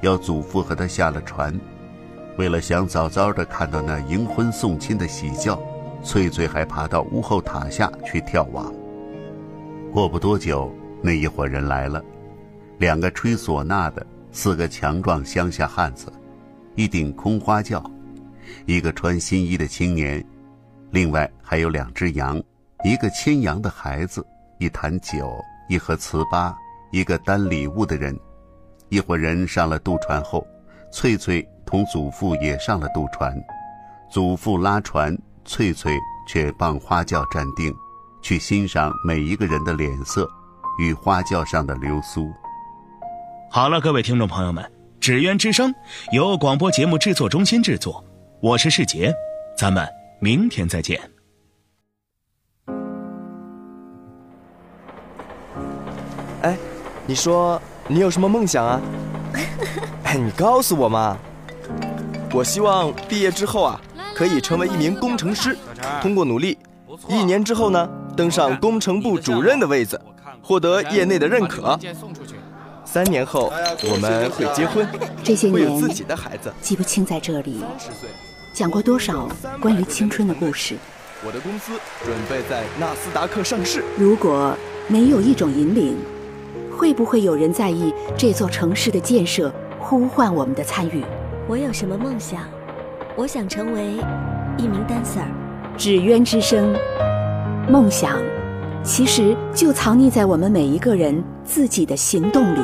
[0.01, 1.57] 要祖父和他下了船。
[2.37, 5.59] 为了想早早的看到那迎婚送亲的喜轿，
[6.03, 8.71] 翠翠还爬到屋后塔下去眺望。
[9.93, 12.03] 过不多久，那一伙人来了，
[12.79, 16.11] 两个吹唢呐的，四个强壮乡下汉子，
[16.75, 17.83] 一顶空花轿，
[18.65, 20.23] 一个穿新衣的青年，
[20.91, 22.41] 另外还有两只羊，
[22.83, 24.25] 一个牵羊的孩子，
[24.59, 26.53] 一坛酒，一盒糍粑，
[26.91, 28.17] 一个担礼物的人。
[28.89, 30.45] 一伙人上了渡船后，
[30.91, 33.33] 翠翠同祖父也上了渡船，
[34.09, 37.73] 祖父拉船，翠翠却傍花轿站定。
[38.23, 40.29] 去欣赏每一个人的脸色，
[40.77, 42.31] 与花轿上的流苏。
[43.49, 44.63] 好了，各位听众朋友们，
[44.99, 45.71] 《纸鸢之声》
[46.11, 48.05] 由广播节目制作中心制作，
[48.43, 49.13] 我是世杰，
[49.55, 49.87] 咱们
[50.19, 50.99] 明天再见。
[56.41, 56.57] 哎，
[57.05, 58.81] 你说你有什么梦想啊？
[60.05, 61.15] 哎，你告诉我嘛。
[62.33, 63.79] 我希望毕业之后啊，
[64.15, 65.55] 可以成为一名工程师，
[66.01, 66.57] 通过努力，
[67.07, 67.87] 一年之后呢？
[68.17, 70.01] 登上工程部主任的位子，
[70.41, 71.79] 获得业内的认可。
[72.83, 74.87] 三年后我们会结婚，
[75.23, 76.51] 这些年会有自己的孩子。
[76.59, 77.63] 记不清在这里
[78.61, 79.27] 讲过多少
[79.59, 80.75] 关于青春的故事。
[81.25, 81.71] 我的公司
[82.05, 83.83] 准备在纳斯达克上市。
[83.97, 84.55] 如果
[84.87, 85.97] 没有一种引领，
[86.71, 91.03] 会不会有人在意这座城市的建设，呼唤我们的参与？
[91.47, 92.43] 我有什么梦想？
[93.15, 93.97] 我想成为
[94.59, 95.25] 一名 dancer。
[95.75, 96.71] 纸鸢之声。
[97.67, 98.19] 梦想，
[98.83, 102.59] 其实就藏匿在我们每一个人自己的行动里。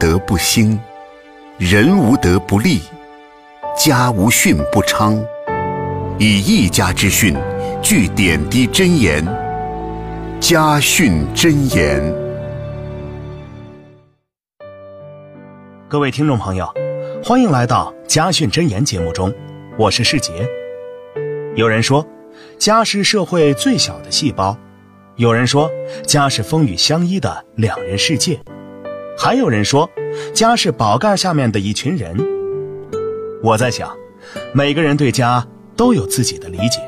[0.00, 0.80] 德不兴，
[1.58, 2.80] 人无德不立，
[3.76, 5.22] 家无训不昌。
[6.18, 7.36] 以一家之训，
[7.82, 9.22] 具点滴真言。
[10.40, 12.02] 家训真言。
[15.86, 16.66] 各位听众朋友。
[17.22, 19.30] 欢迎来到家训真言节目中，
[19.76, 20.48] 我是世杰。
[21.56, 22.06] 有人说，
[22.56, 24.56] 家是社会最小的细胞；
[25.16, 25.70] 有人说，
[26.06, 28.36] 家是风雨相依的两人世界；
[29.22, 29.86] 还有人说，
[30.32, 32.16] 家是宝盖下面的一群人。
[33.42, 33.94] 我在想，
[34.54, 36.80] 每个人对家都有自己的理解。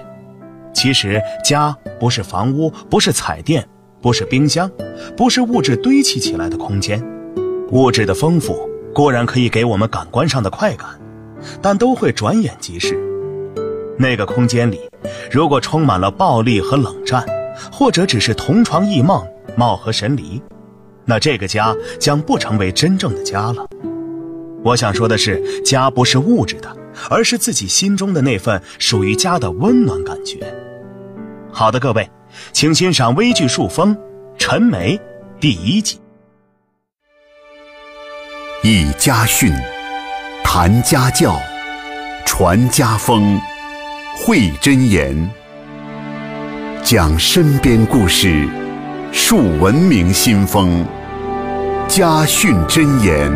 [0.72, 3.68] 其实，家不是房屋，不是彩电，
[4.00, 4.70] 不是冰箱，
[5.14, 7.04] 不是物质堆砌起来的空间，
[7.70, 8.66] 物质的丰富。
[8.94, 10.88] 固然可以给我们感官上的快感，
[11.60, 12.98] 但都会转眼即逝。
[13.98, 14.80] 那个空间里，
[15.30, 17.26] 如果充满了暴力和冷战，
[17.70, 19.22] 或者只是同床异梦、
[19.54, 20.40] 貌合神离，
[21.04, 23.66] 那这个家将不成为真正的家了。
[24.64, 26.76] 我想说的是，家不是物质的，
[27.10, 30.38] 而是自己心中的那份属于家的温暖感觉。
[31.50, 32.08] 好的，各位，
[32.52, 33.94] 请欣赏微剧《树风》
[34.38, 34.98] 陈梅
[35.40, 35.98] 第一集。
[38.62, 39.52] 忆家训，
[40.44, 41.34] 谈家教，
[42.24, 43.40] 传家风，
[44.16, 45.28] 会真言，
[46.84, 48.48] 讲身边故事，
[49.14, 50.86] 树文明新风。
[51.86, 53.30] 家训箴言，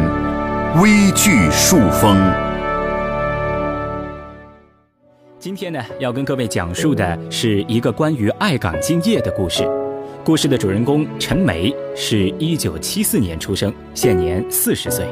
[0.80, 2.16] 微剧树风。
[5.38, 9.68] 今天呢，要跟各位讲述的是一个关于爱岗敬业的故事。
[10.24, 15.06] 故事的主人公陈梅是一九七四年出生，现年四十岁，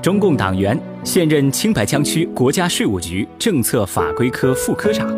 [0.00, 5.12] 中共党员，现任青白江区国家税务局政策法规科副科长。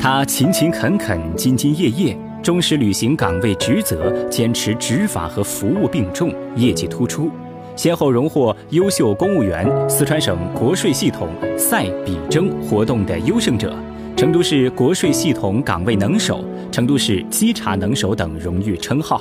[0.00, 7.30] 他勤勤恳恳、兢兢业业，忠实履行岗位职责，坚持执法和服务并重，业绩突出，
[7.76, 13.74] 先后荣获优秀公务员、四川省国税系统赛比争活动的优胜者。
[14.16, 19.20] 成都市国税系统岗位能手、成都市稽查能手等荣誉称号。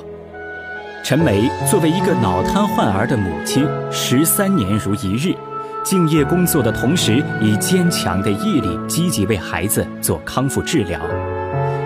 [1.03, 5.33] 陈梅作为一个脑瘫患儿的母亲，十三年如一日，
[5.83, 10.99] 敬业工作的同时，以坚强的毅力积极为孩子做康复治疗。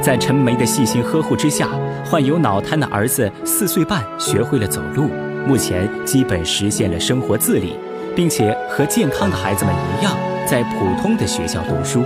[0.04, 1.70] 在陈梅的细心呵护之下，
[2.04, 5.08] 患有脑瘫的儿子四岁半学会了走路，
[5.48, 7.78] 目前基本实现了生活自理，
[8.14, 10.14] 并且和健康的孩子们一样，
[10.46, 12.04] 在普通的学校读书。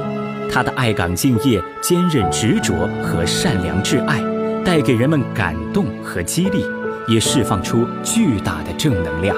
[0.52, 4.22] 他的爱岗敬业、坚韧执着和善良挚爱，
[4.64, 6.64] 带给人们感动和激励，
[7.08, 9.36] 也释放出巨大的正能量。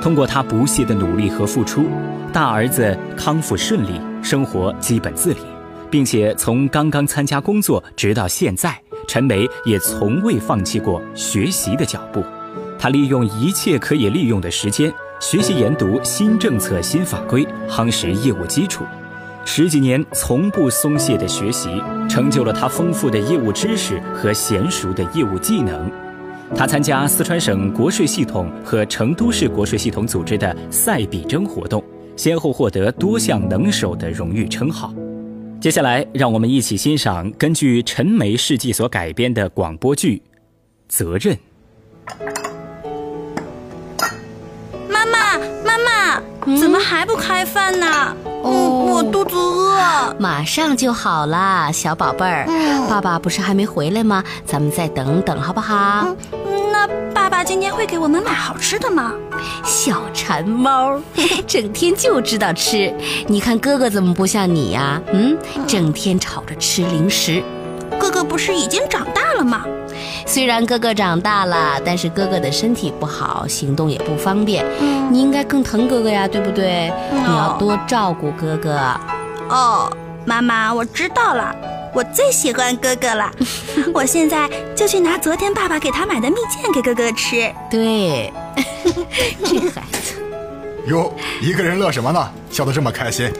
[0.00, 1.86] 通过他不懈的努力和付出，
[2.32, 5.40] 大儿子康复顺利，生活基本自理，
[5.90, 12.22] 并且从刚刚参加工作直到现在，陈梅也从未放弃过学习的脚步。
[12.78, 18.84] 她利用一切可以利用的时间，学习研读新政策、新法规，夯实业务基础。
[19.44, 25.90] 十几年从不松懈的学习，成就了她丰富的业务知识和娴熟的业务技能。
[26.54, 31.84] 他参加四川省国税系统和成都市国税系统组织的赛比争活动，
[32.16, 34.90] 先后获得多项能手的荣誉称号。
[35.60, 40.16] 接下来，让我们一起欣赏根据陈梅事迹所改编的广播剧
[40.86, 41.36] 《责任》。
[46.58, 47.86] 怎么还不开饭呢？
[48.42, 50.14] 哦，我肚子饿。
[50.18, 52.46] 马上就好啦，小宝贝儿。
[52.88, 54.22] 爸爸不是还没回来吗？
[54.46, 56.06] 咱们再等等，好不好？
[56.70, 59.12] 那爸爸今天会给我们买好吃的吗？
[59.64, 61.00] 小馋猫，
[61.46, 62.92] 整天就知道吃。
[63.26, 65.00] 你看哥哥怎么不像你呀？
[65.12, 67.42] 嗯，整天吵着吃零食。
[67.98, 69.64] 哥哥不是已经长大了吗？
[70.28, 74.62] 虽然哥哥长大了，但是哥哥的身体不好，行动也不方便。
[74.78, 76.92] 嗯，你应该更疼哥哥呀，对不对？
[77.10, 78.78] 嗯、你要多照顾哥哥。
[79.48, 79.90] 哦，
[80.26, 81.56] 妈妈，我知道了。
[81.94, 83.30] 我最喜欢哥哥了，
[83.94, 87.50] 我现在就去拿昨天爸爸给他买的蜜饯给哥哥吃。
[87.70, 88.30] 对，
[89.42, 90.14] 这孩子。
[90.88, 91.10] 哟，
[91.40, 92.30] 一个人乐什么呢？
[92.50, 93.32] 笑得这么开心。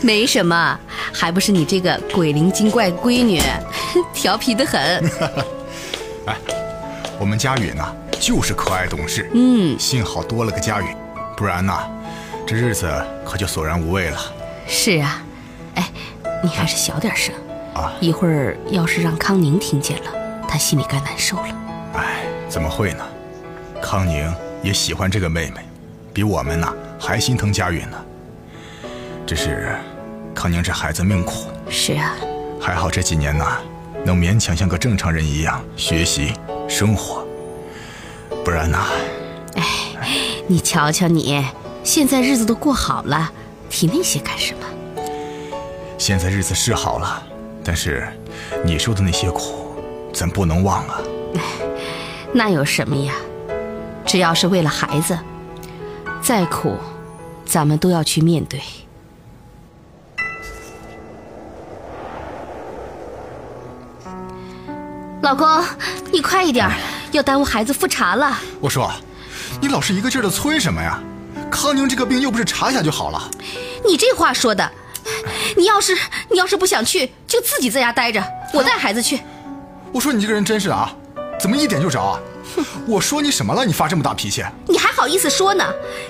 [0.00, 0.80] 没什么，
[1.12, 3.38] 还不是你这个鬼灵精怪闺女，
[4.14, 5.04] 调皮的很。
[6.26, 6.36] 哎，
[7.18, 9.30] 我们佳允呐，就是可爱懂事。
[9.34, 10.88] 嗯，幸好多了个佳允，
[11.36, 11.84] 不然呐，
[12.46, 12.90] 这日子
[13.24, 14.18] 可就索然无味了。
[14.66, 15.22] 是啊，
[15.74, 15.90] 哎，
[16.42, 17.34] 你还是小点声。
[17.74, 17.90] 啊！
[18.00, 20.12] 一会儿要是让康宁听见了，
[20.46, 21.46] 他心里该难受了。
[21.94, 23.04] 哎，怎么会呢？
[23.80, 24.30] 康宁
[24.62, 25.62] 也喜欢这个妹妹，
[26.12, 27.96] 比我们呐还心疼佳允呢。
[29.26, 29.74] 只是，
[30.34, 31.46] 康宁这孩子命苦。
[31.70, 32.14] 是啊，
[32.60, 33.58] 还好这几年呐，
[34.04, 36.32] 能勉强像个正常人一样学习
[36.68, 37.26] 生活。
[38.44, 38.78] 不然呢，
[39.54, 39.64] 哎，
[40.46, 41.44] 你瞧瞧你，
[41.84, 43.30] 现在日子都过好了，
[43.70, 44.66] 提那些干什么？
[45.98, 47.22] 现在日子是好了。
[47.64, 48.08] 但是，
[48.64, 49.76] 你受的那些苦，
[50.12, 51.00] 咱不能忘啊！
[52.32, 53.14] 那有什么呀？
[54.04, 55.16] 只要是为了孩子，
[56.20, 56.76] 再苦，
[57.46, 58.60] 咱们都要去面对。
[65.22, 65.64] 老公，
[66.10, 66.68] 你快一点，
[67.12, 68.36] 要耽误孩子复查了。
[68.60, 68.92] 我说，
[69.60, 71.00] 你老是一个劲儿的催什么呀？
[71.48, 73.30] 康宁这个病又不是查一下就好了。
[73.86, 74.68] 你这话说的。
[75.56, 75.96] 你要是
[76.28, 79.20] 你要是不想去，就自己在家待着，我带孩子去。
[79.92, 80.92] 我说你这个人真是啊，
[81.38, 82.18] 怎么一点就着啊？
[82.86, 83.64] 我说你什么了？
[83.64, 84.44] 你发这么大脾气？
[84.66, 85.64] 你还好意思说呢？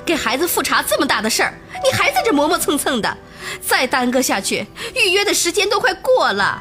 [0.07, 1.53] 给孩子复查这么大的事儿，
[1.85, 3.15] 你还在这磨磨蹭蹭的，
[3.61, 6.59] 再耽搁下去，预约的时间都快过了。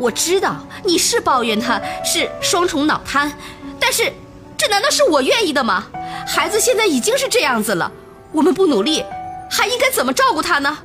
[0.00, 3.30] 我知道你是抱怨他是双重脑瘫，
[3.78, 4.10] 但是
[4.56, 5.84] 这难道是我愿意的吗？
[6.26, 7.92] 孩子现在已经是这样子了，
[8.32, 9.04] 我们不努力，
[9.50, 10.78] 还应该怎么照顾他呢？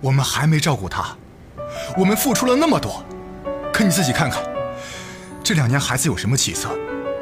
[0.00, 1.16] 我们还没照顾他，
[1.96, 3.04] 我们付出了那么多，
[3.72, 4.42] 可你自己看看，
[5.44, 6.68] 这两年孩子有什么起色？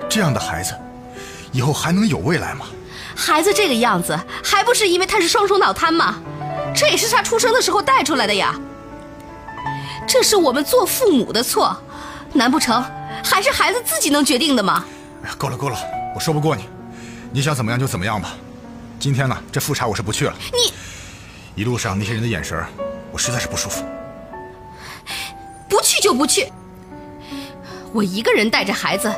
[0.08, 0.72] 这样的孩子，
[1.52, 2.64] 以后还能有未来吗？
[3.14, 6.16] 孩子这个样子，还不是因为他是双重脑瘫吗？
[6.74, 8.58] 这也是他出生的时候带出来的呀。
[10.06, 11.76] 这是我们做父母的错，
[12.32, 12.84] 难不成
[13.24, 14.84] 还是孩子自己能决定的吗？
[15.22, 15.78] 哎呀，够了够了，
[16.14, 16.68] 我说不过你，
[17.32, 18.34] 你想怎么样就怎么样吧。
[18.98, 20.34] 今天呢，这复查我是不去了。
[20.52, 20.72] 你。
[21.56, 22.64] 一路上那些人的眼神，
[23.12, 23.84] 我实在是不舒服。
[25.68, 26.50] 不去就不去，
[27.92, 29.12] 我一个人带着孩子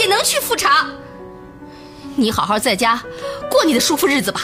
[0.00, 0.86] 也能去复查。
[2.14, 3.02] 你好好在家
[3.50, 4.42] 过你的舒服日子吧。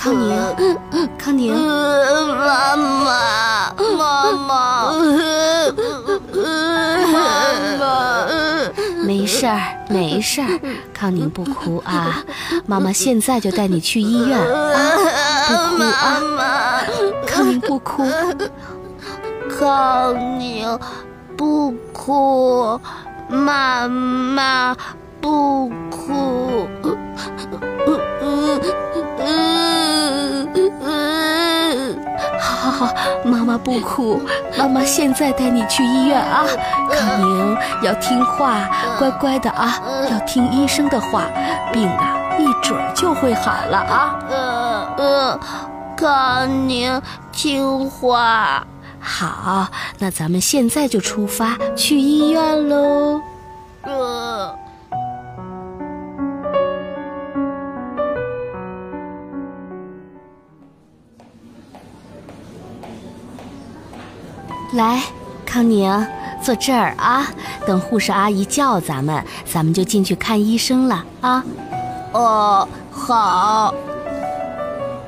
[0.00, 0.32] 康康宁，
[1.18, 4.90] 康宁，妈妈，妈妈，
[7.12, 7.22] 妈
[7.78, 8.26] 妈，
[9.04, 9.60] 没事儿，
[9.90, 10.58] 没事儿，
[10.94, 12.24] 康宁不哭啊，
[12.64, 14.96] 妈妈现在就带你去医院啊，
[15.46, 15.82] 不哭
[16.38, 16.82] 啊，
[17.26, 18.02] 康宁不哭，
[19.50, 20.78] 康宁
[21.36, 22.80] 不哭，
[23.28, 24.74] 妈妈
[25.20, 26.66] 不哭。
[33.30, 34.20] 妈妈不哭，
[34.58, 36.44] 妈妈现在带你去医院啊！
[36.90, 41.24] 康宁要听话，乖乖的啊，要听医生的话，
[41.72, 44.18] 病啊一准儿就会好了啊！
[44.28, 45.40] 呃呃，
[45.96, 48.66] 康宁听话。
[48.98, 53.20] 好，那咱们现在就出发去医院喽。
[53.84, 54.59] 嗯。
[64.72, 65.02] 来，
[65.44, 66.06] 康宁，
[66.42, 67.26] 坐这儿啊，
[67.66, 71.44] 等护士阿姨叫咱们，咱们就进去看医生了啊。
[72.12, 73.74] 哦，好。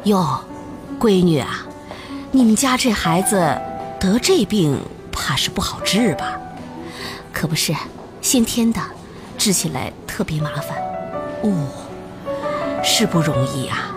[0.05, 0.41] 哟，
[0.99, 1.65] 闺女啊，
[2.33, 3.57] 你们家这孩子
[4.01, 4.77] 得这病，
[5.13, 6.41] 怕是不好治吧？
[7.33, 7.73] 可不是，
[8.21, 8.81] 先天的，
[9.39, 10.77] 治起来特别麻烦。
[11.43, 11.69] 哦，
[12.83, 13.95] 是不容易啊。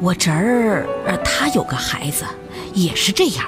[0.00, 0.86] 我侄儿
[1.24, 2.24] 他有个孩子，
[2.74, 3.46] 也是这样，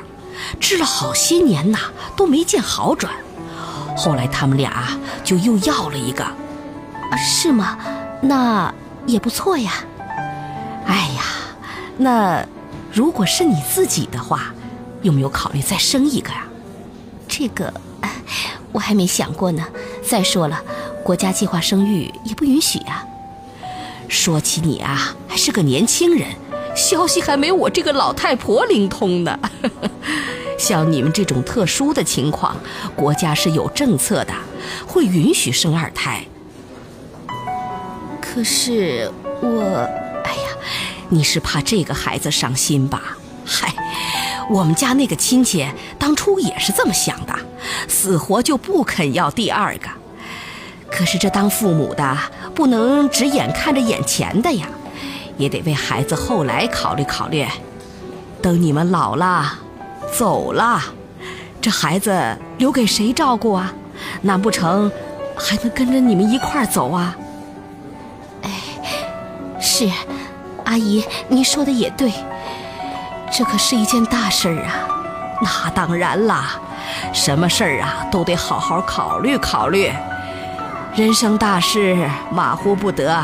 [0.58, 1.78] 治了好些年呐，
[2.16, 3.12] 都没见好转。
[3.96, 4.88] 后来他们俩
[5.22, 7.78] 就又要了一个，啊，是吗？
[8.22, 8.72] 那
[9.06, 9.72] 也不错呀。
[10.86, 11.22] 哎呀，
[11.98, 12.44] 那
[12.92, 14.54] 如果是你自己的话，
[15.02, 16.44] 有没有考虑再生一个呀？
[17.28, 17.72] 这个
[18.72, 19.64] 我还没想过呢。
[20.06, 20.60] 再说了，
[21.04, 23.04] 国家计划生育也不允许啊。
[24.08, 26.28] 说起你啊，还是个年轻人，
[26.74, 29.38] 消息还没我这个老太婆灵通呢。
[30.58, 32.54] 像你们这种特殊的情况，
[32.94, 34.34] 国家是有政策的，
[34.86, 36.22] 会允许生二胎。
[38.20, 39.88] 可是我，
[40.22, 40.50] 哎呀，
[41.08, 43.16] 你是怕这个孩子伤心吧？
[43.46, 43.74] 嗨，
[44.50, 45.66] 我们家那个亲戚
[45.98, 47.34] 当初也是这么想的，
[47.88, 49.88] 死活就不肯要第二个。
[50.90, 52.18] 可是这当父母的
[52.54, 54.68] 不能只眼看着眼前的呀，
[55.40, 57.44] 也得为孩子后来考虑考虑。
[58.40, 59.52] 等你们老了，
[60.16, 60.80] 走了，
[61.60, 63.72] 这孩子留给谁照顾啊？
[64.22, 64.90] 难不成
[65.36, 67.16] 还能跟着你们一块儿走啊？
[68.42, 68.50] 哎，
[69.60, 69.90] 是，
[70.64, 72.12] 阿姨，您说的也对，
[73.32, 74.72] 这可是一件大事儿啊。
[75.42, 76.52] 那当然啦，
[77.12, 79.90] 什么事儿啊都得好好考虑考虑。
[80.94, 83.22] 人生大事，马虎不得。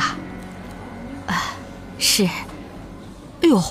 [1.96, 2.24] 啊，是。
[3.42, 3.62] 哎呦，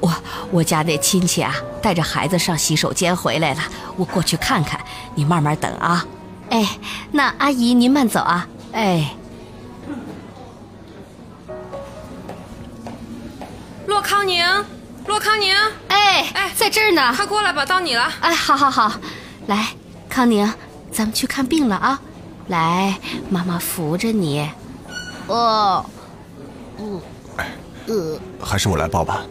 [0.00, 0.12] 我
[0.50, 3.60] 我家那亲戚啊，带着孩子上洗手间回来了，
[3.96, 4.80] 我过去看看。
[5.14, 6.04] 你慢慢等啊。
[6.50, 6.78] 哎，
[7.12, 8.46] 那阿姨您慢走啊。
[8.72, 9.14] 哎，
[13.86, 14.44] 洛康宁，
[15.06, 15.54] 洛康宁，
[15.88, 18.10] 哎哎，在这儿呢，快过来吧，到你了。
[18.20, 18.92] 哎，好好好，
[19.46, 19.68] 来，
[20.08, 20.52] 康宁，
[20.92, 22.00] 咱们去看病了啊。
[22.48, 24.48] 来，妈妈扶着你。
[25.26, 25.84] 哦，
[26.78, 27.00] 嗯，哎，
[27.86, 29.22] 呃，还是我来抱吧。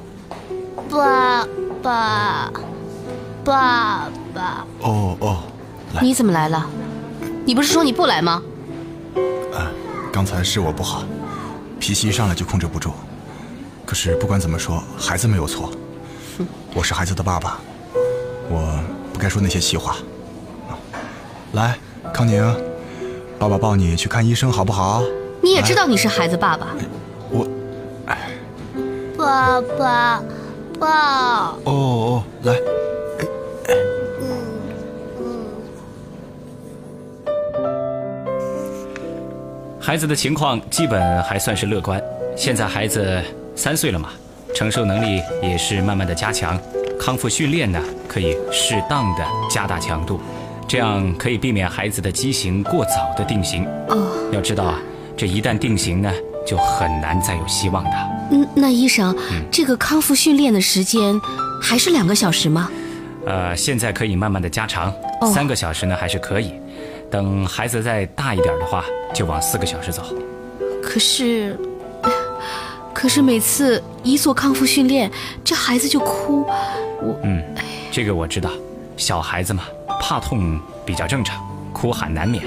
[0.90, 1.46] 爸
[1.82, 2.52] 爸，
[3.44, 4.66] 爸爸。
[4.82, 5.44] 哦哦，
[6.02, 6.70] 你怎么来了？
[7.46, 8.42] 你不是说你不来吗？
[9.54, 9.72] 啊，
[10.12, 11.04] 刚才是我不好，
[11.80, 12.92] 脾气一上来就控制不住。
[13.86, 15.72] 可是不管怎么说，孩子没有错。
[16.74, 17.60] 我是孩子的爸爸，
[18.50, 18.80] 我
[19.12, 19.96] 不该说那些气话。
[21.54, 21.78] 来，
[22.14, 22.56] 康宁。
[23.40, 25.02] 爸爸抱你去看医生好不好？
[25.42, 26.68] 你也知道你是孩子爸爸。
[26.78, 26.86] 哎，
[29.30, 30.24] 爸爸，
[30.80, 31.56] 爸。
[31.66, 32.56] 哦哦，来，
[39.80, 42.02] 孩子的情况基本还算是乐观，
[42.36, 43.22] 现在孩子
[43.56, 44.10] 三岁了嘛，
[44.56, 46.60] 承受能力也是慢慢的加强，
[47.00, 50.20] 康复训练呢可以适当的加大强度。
[50.68, 53.64] 这样可以避免孩子的畸形过早的定型。
[53.90, 54.80] 哦，要知道啊，
[55.16, 56.12] 这一旦定型呢，
[56.48, 58.19] 就很难再有希望的。
[58.32, 59.16] 嗯，那医生，
[59.52, 61.20] 这个康复训练的时间
[61.62, 62.70] 还是两个小时吗？
[63.26, 64.94] 呃，现在可以慢慢的加长，
[65.34, 66.54] 三个小时呢还是可以。
[67.12, 70.04] 等孩子再大一点的话，就往四个小时走。
[70.82, 71.58] 可是，
[72.94, 75.12] 可是每次一做康复训练，
[75.44, 76.46] 这孩子就哭。
[77.02, 77.44] 我，嗯，
[77.92, 78.52] 这个我知道，
[78.98, 79.64] 小孩子嘛。
[80.02, 82.42] 怕痛比较正常，哭喊难免，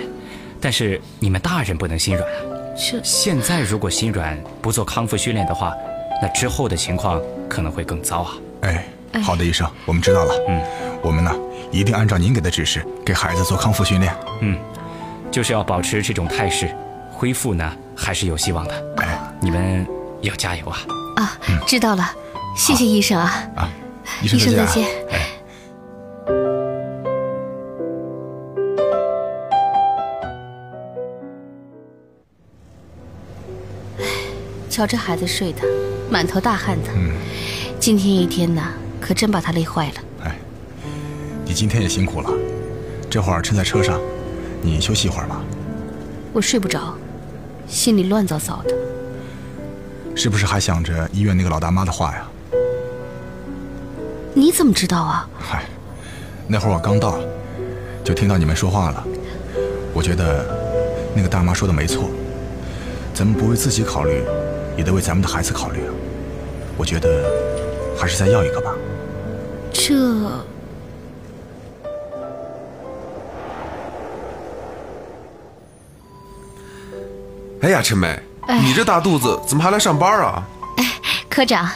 [0.59, 2.52] 但是你们大人不能心软啊！
[2.77, 3.01] 是。
[3.03, 5.73] 现在如果心软不做康复训练的话，
[6.21, 8.33] 那之后的情况可能会更糟啊！
[8.63, 8.85] 哎，
[9.23, 10.35] 好的，医生，我们知道了。
[10.49, 10.63] 嗯，
[11.03, 11.35] 我们呢
[11.71, 14.15] 一定按照您给的指示给孩子做康复训练。
[14.41, 14.59] 嗯，
[15.31, 16.75] 就是要保持这种态势，
[17.11, 18.85] 恢复呢还是有希望的。
[18.99, 19.87] 哎，你们
[20.21, 20.79] 要加油啊！
[21.17, 22.15] 啊，知道了，
[22.57, 23.49] 谢谢医生啊！
[23.57, 23.69] 啊，
[24.23, 24.87] 医生再见。
[34.83, 35.63] 瞧这孩子睡的，
[36.11, 36.89] 满头大汗的。
[36.97, 37.13] 嗯，
[37.79, 38.61] 今天一天呢，
[39.01, 39.95] 可真把他累坏了。
[40.25, 40.37] 哎，
[41.45, 42.29] 你今天也辛苦了，
[43.09, 44.01] 这会儿趁在车上，
[44.61, 45.41] 你休息一会儿吧。
[46.33, 46.97] 我睡不着，
[47.69, 48.75] 心里乱糟糟的。
[50.17, 52.27] 是不是还想着医院那个老大妈的话呀？
[54.35, 55.31] 你怎么知道啊？
[55.39, 55.65] 嗨，
[56.49, 57.21] 那会儿我刚到，
[58.03, 59.05] 就听到你们说话了。
[59.95, 60.45] 我觉得
[61.15, 62.11] 那个大妈说的没错，
[63.15, 64.25] 咱们不为自己考虑。
[64.77, 65.93] 也得为咱们的孩子考虑啊。
[66.77, 67.25] 我觉得
[67.99, 68.75] 还是再要一个吧。
[69.73, 69.95] 这
[77.63, 78.21] 哎呀陈梅
[78.61, 80.43] 你这大肚子怎么还来上班啊
[80.77, 80.85] 哎
[81.29, 81.69] 科长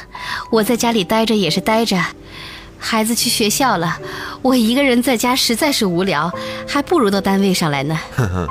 [0.51, 1.97] 我在家里待着也是待着
[2.79, 3.97] 孩子去学校了
[4.47, 6.31] 我一个人在家实在是无聊，
[6.69, 7.99] 还不如到单位上来呢。
[8.15, 8.49] 哼哼，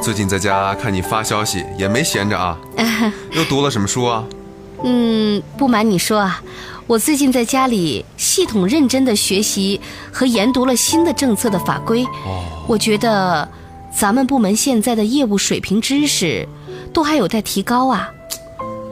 [0.00, 2.58] 最近在家看你发消息也没闲着啊，
[3.32, 4.24] 又读了什么书啊？
[4.82, 6.40] 嗯，不瞒你说啊，
[6.86, 9.78] 我最近在家里系统认真的学习
[10.10, 12.02] 和研读了新的政策的法规。
[12.24, 13.46] 哦，我觉得
[13.94, 16.48] 咱们部门现在的业务水平知识
[16.94, 18.08] 都还有待提高啊。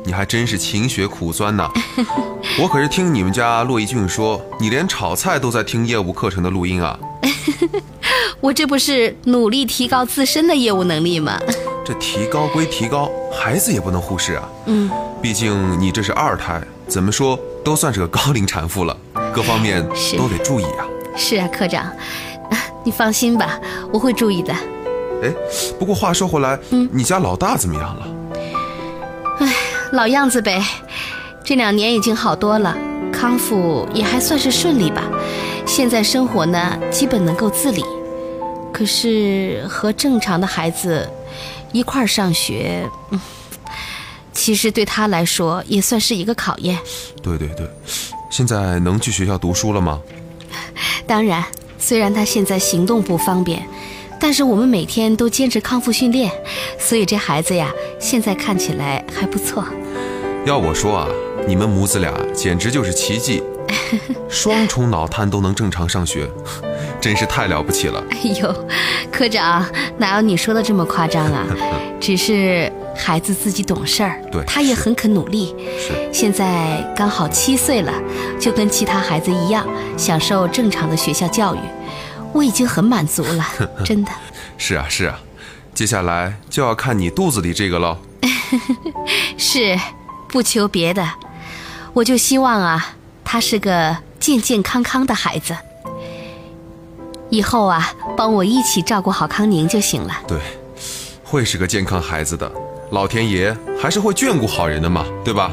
[0.06, 1.70] 你还真是勤学苦钻呐！
[2.60, 6.98] 我可是听你们家骆一俊说，你连炒菜都在听业务课程的录音啊。
[8.40, 11.38] 我这不是努力提高自身的业务能力吗？
[11.84, 14.48] 这提高归提高，孩子也不能忽视啊。
[14.66, 14.90] 嗯，
[15.22, 18.94] 毕竟你这是二胎，怎么说都算是个高龄产妇了，
[19.32, 19.82] 各方面
[20.18, 20.84] 都得注意啊。
[21.16, 21.90] 是啊，科长，
[22.84, 23.58] 你放心吧，
[23.90, 24.52] 我会注意的。
[25.22, 25.32] 哎，
[25.78, 28.06] 不过话说回来，嗯你家老大怎么样了？
[29.94, 30.60] 老样子呗，
[31.44, 32.76] 这两年已经好多了，
[33.12, 35.04] 康复也还算是顺利吧。
[35.64, 37.84] 现在生活呢，基本能够自理。
[38.72, 41.08] 可是和正常的孩子
[41.70, 43.20] 一块儿上学，嗯，
[44.32, 46.76] 其实对他来说也算是一个考验。
[47.22, 47.64] 对对对，
[48.28, 50.00] 现在能去学校读书了吗？
[51.06, 51.44] 当然，
[51.78, 53.64] 虽然他现在行动不方便，
[54.18, 56.28] 但是我们每天都坚持康复训练，
[56.80, 57.70] 所以这孩子呀，
[58.00, 59.64] 现在看起来还不错。
[60.44, 61.08] 要我说啊，
[61.48, 63.42] 你们母子俩简直就是奇迹，
[64.28, 66.28] 双重脑瘫都能正常上学，
[67.00, 68.04] 真是太了不起了。
[68.10, 68.66] 哎呦，
[69.10, 69.64] 科长，
[69.96, 71.46] 哪有你说的这么夸张啊？
[71.98, 75.54] 只是孩子自己懂事儿，对他也很肯努力。
[75.78, 77.92] 是，现在刚好七岁了，
[78.38, 79.66] 就跟其他孩子一样，
[79.96, 81.58] 享受正常的学校教育。
[82.34, 83.46] 我已经很满足了，
[83.82, 84.10] 真的。
[84.58, 85.18] 是啊是啊，
[85.72, 87.96] 接下来就要看你肚子里这个喽。
[89.38, 89.78] 是，
[90.34, 91.08] 不求别的，
[91.92, 95.56] 我就希望啊，他是个健健康康的孩子。
[97.30, 100.12] 以后啊，帮我一起照顾好康宁就行了。
[100.26, 100.36] 对，
[101.22, 102.50] 会是个健康孩子的，
[102.90, 105.52] 老天爷还是会眷顾好人的嘛，对吧？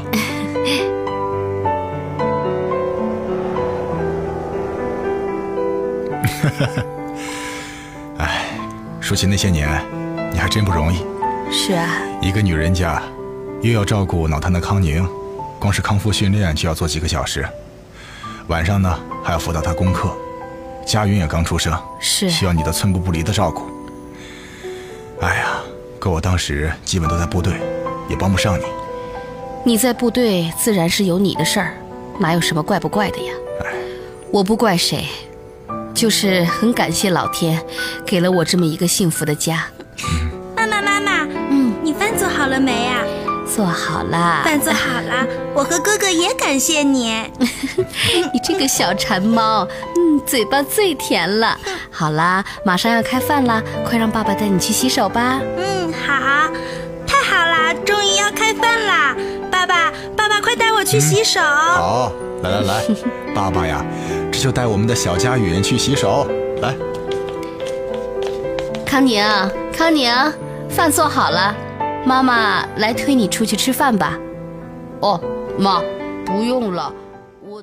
[8.18, 8.46] 哎，
[9.00, 9.80] 说起那些年，
[10.32, 11.06] 你还真不容易。
[11.52, 11.88] 是啊，
[12.20, 13.00] 一个女人家，
[13.62, 15.08] 又要照顾脑瘫的康宁，
[15.60, 17.48] 光是康复训练就要做几个小时，
[18.48, 20.10] 晚上呢还要辅导他功课。
[20.84, 23.62] 佳云也刚出生，是需要你的寸步不离的照顾。
[25.20, 25.60] 哎呀，
[26.00, 27.54] 可我当时基本都在部队，
[28.08, 28.64] 也帮不上你。
[29.64, 31.76] 你在部队自然是有你的事儿，
[32.18, 33.32] 哪有什么怪不怪的呀？
[34.32, 35.06] 我不怪谁，
[35.94, 37.62] 就是很感谢老天，
[38.04, 39.66] 给了我这么一个幸福的家。
[40.56, 42.91] 妈妈，妈妈，嗯，你饭做好了没呀、
[43.54, 47.30] 做好了，饭做好了，我和哥哥也感谢你。
[48.32, 51.54] 你这个小馋猫，嗯，嘴巴最甜了。
[51.90, 55.38] 好啦，马上要开饭啦，快让爸爸带你去洗手吧。
[55.58, 56.50] 嗯，好，
[57.06, 59.14] 太好啦，终于要开饭啦！
[59.50, 61.38] 爸爸，爸爸，快带我去洗手。
[61.40, 62.10] 好，
[62.42, 62.82] 来来来，
[63.34, 63.84] 爸爸呀，
[64.32, 66.26] 这就带我们的小佳允去洗手。
[66.62, 66.74] 来，
[68.86, 69.22] 康宁，
[69.76, 70.10] 康宁，
[70.70, 71.54] 饭做好了，
[72.04, 74.18] 妈妈来推你出去吃饭吧。
[75.00, 75.20] 哦，
[75.56, 75.80] 妈，
[76.26, 76.92] 不用了，
[77.40, 77.62] 我。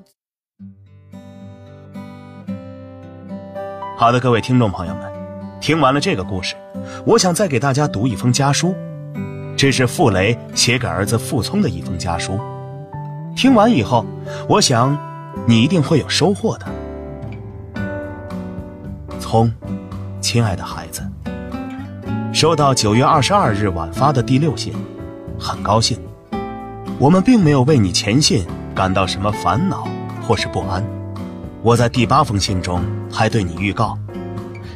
[3.98, 5.12] 好的，各位听众朋友们，
[5.60, 6.56] 听完了这个故事，
[7.06, 8.74] 我想再给大家读一封家书。
[9.58, 12.40] 这是傅雷写给儿子傅聪的一封家书。
[13.36, 14.06] 听完以后，
[14.48, 14.98] 我想
[15.46, 16.66] 你一定会有收获的。
[19.20, 19.52] 聪，
[20.22, 21.02] 亲爱的孩子，
[22.40, 24.72] 收到九月二十二日晚发的第六信，
[25.38, 26.00] 很高兴。
[26.98, 29.86] 我们并没有为你前信感到什么烦恼
[30.26, 30.82] 或是不安。
[31.62, 32.82] 我在第八封信中
[33.12, 34.00] 还对你预告，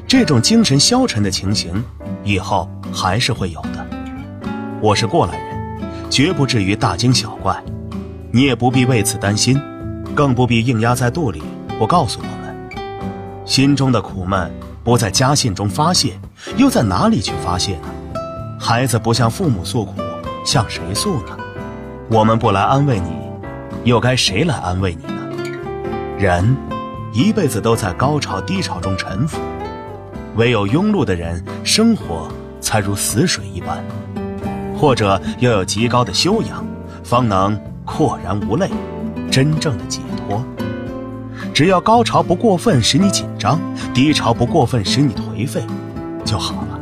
[0.05, 1.81] 这种精神消沉的情形
[2.25, 3.87] 以后还是会有的。
[4.81, 7.57] 我是过来人，绝不至于大惊小怪，
[8.29, 9.57] 你也不必为此担心，
[10.13, 11.41] 更不必硬压在肚里
[11.79, 12.53] 不告诉我们。
[13.45, 14.51] 心中的苦闷
[14.83, 16.19] 不在家信中发泄，
[16.57, 17.87] 又在哪里去发泄呢？
[18.59, 19.93] 孩子不向父母诉苦，
[20.45, 21.37] 向谁诉呢？
[22.09, 23.09] 我们不来安慰你，
[23.83, 25.21] 又该谁来安慰你呢？
[26.17, 26.55] 人
[27.11, 29.39] 一辈子都在高潮低潮中沉浮，
[30.35, 32.29] 唯有庸碌的人，生活
[32.61, 33.83] 才如死水一般。
[34.75, 36.65] 或者要有极高的修养，
[37.03, 38.69] 方能阔然无泪，
[39.31, 40.43] 真正的解脱。
[41.53, 43.59] 只要高潮不过分使你紧张，
[43.93, 45.63] 低潮不过分使你颓废，
[46.33, 46.79] 就好了。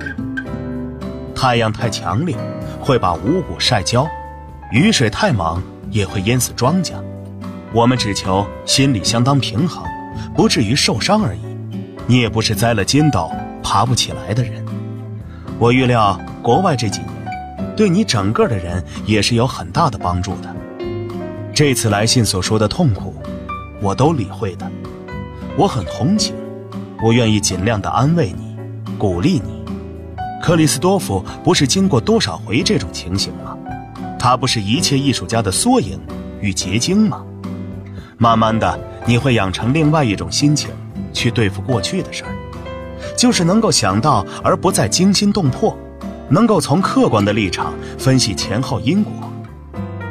[1.35, 2.37] 太阳太强烈，
[2.79, 4.07] 会把五谷晒焦，
[4.71, 6.93] 雨水太猛也会淹死庄稼。
[7.73, 9.83] 我们只求心里相当平衡，
[10.37, 11.41] 不至于受伤而已。
[12.07, 13.29] 你也不是栽了筋斗
[13.61, 14.63] 爬不起来的人。
[15.59, 20.55] 我预料国外这几年，对你整个的人也是有很大的帮助的。
[21.53, 23.13] 这次来信所说的痛苦，
[23.81, 24.65] 我都理会的。
[25.57, 26.33] 我很同情，
[27.03, 28.40] 我愿意尽量的安慰你，
[29.01, 29.65] 鼓励你。
[30.43, 33.57] 克里斯多夫不是经过多少回这种情形吗？
[34.19, 35.99] 他不是一切艺术家的缩影
[36.39, 37.25] 与结晶吗？
[38.19, 40.69] 慢慢的，你会养成另外一种心情，
[41.11, 42.29] 去对付过去的事儿，
[43.17, 45.75] 就是能够想到而不再惊心动魄，
[46.29, 49.11] 能够从客观的立场分析前后因果，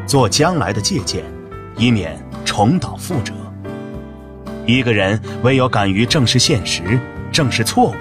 [0.05, 1.23] 做将来的借鉴，
[1.77, 3.33] 以免重蹈覆辙。
[4.67, 6.99] 一个人唯有敢于正视现实，
[7.31, 7.95] 正视错误，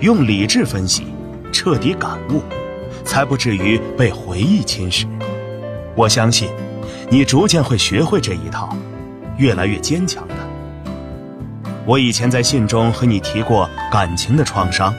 [0.00, 1.06] 用理智分析，
[1.52, 2.42] 彻底感悟，
[3.04, 5.06] 才不至于被回忆侵蚀。
[5.94, 6.48] 我相信，
[7.10, 8.76] 你逐渐会学会这一套。
[9.38, 10.34] 越来越坚强的。
[11.86, 14.92] 我以前在信中和你提过感情的创伤，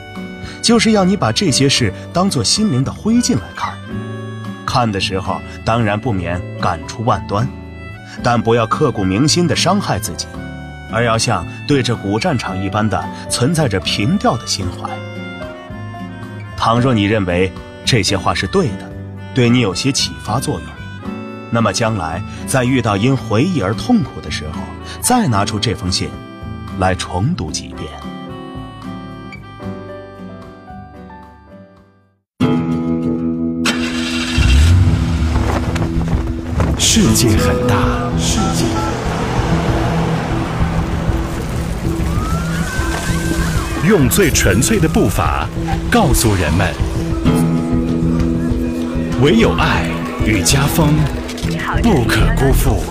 [0.62, 3.74] 就是要你把这些事当作心灵的灰烬来看。
[4.66, 7.46] 看的时候当然不免感触万端，
[8.22, 10.26] 但不要刻骨铭心的伤害自己，
[10.92, 14.90] 而要像对着古战场一般的存在着平调的心怀。
[16.56, 17.50] 倘若你认为
[17.84, 18.90] 这些话是对的，
[19.34, 20.68] 对你有些启发作用。
[21.50, 24.60] 那么将来在遇到因回忆而痛苦的时候，
[25.00, 26.08] 再拿出这封信，
[26.78, 27.88] 来重读几遍。
[36.78, 37.76] 世界很大，
[38.18, 38.64] 世界
[43.90, 45.48] 用最纯粹的步伐，
[45.90, 46.72] 告诉人们：
[49.20, 49.90] 唯有爱
[50.24, 50.94] 与家风。
[51.82, 52.84] 不可辜负。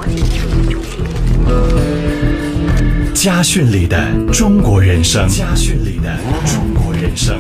[3.14, 3.98] 家训里的
[4.34, 7.40] 中国人生，家训里的中国人生，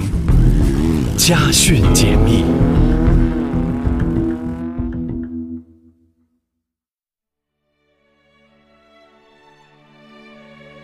[1.18, 2.46] 家训解密。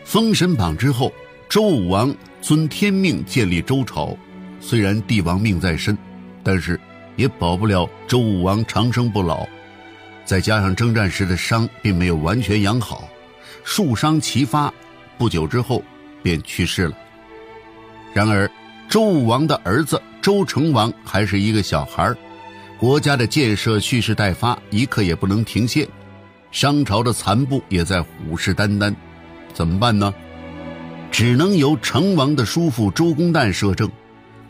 [0.04, 1.12] 封神榜之后，
[1.50, 4.16] 周武王遵天命建立周朝。
[4.60, 5.98] 虽然帝王命在身，
[6.44, 6.80] 但是
[7.16, 9.48] 也保不了周武王长生不老。
[10.26, 13.08] 再加上征战时的伤并没有完全养好，
[13.64, 14.74] 数伤齐发，
[15.18, 15.84] 不久之后
[16.24, 16.98] 便去世了。
[18.12, 18.50] 然而，
[18.90, 22.12] 周武王的儿子周成王还是一个小孩
[22.80, 25.88] 国家的建设蓄势待发，一刻也不能停歇。
[26.52, 28.94] 商朝的残部也在虎视眈眈，
[29.54, 30.12] 怎么办呢？
[31.18, 33.90] 只能由成王的叔父周公旦摄政。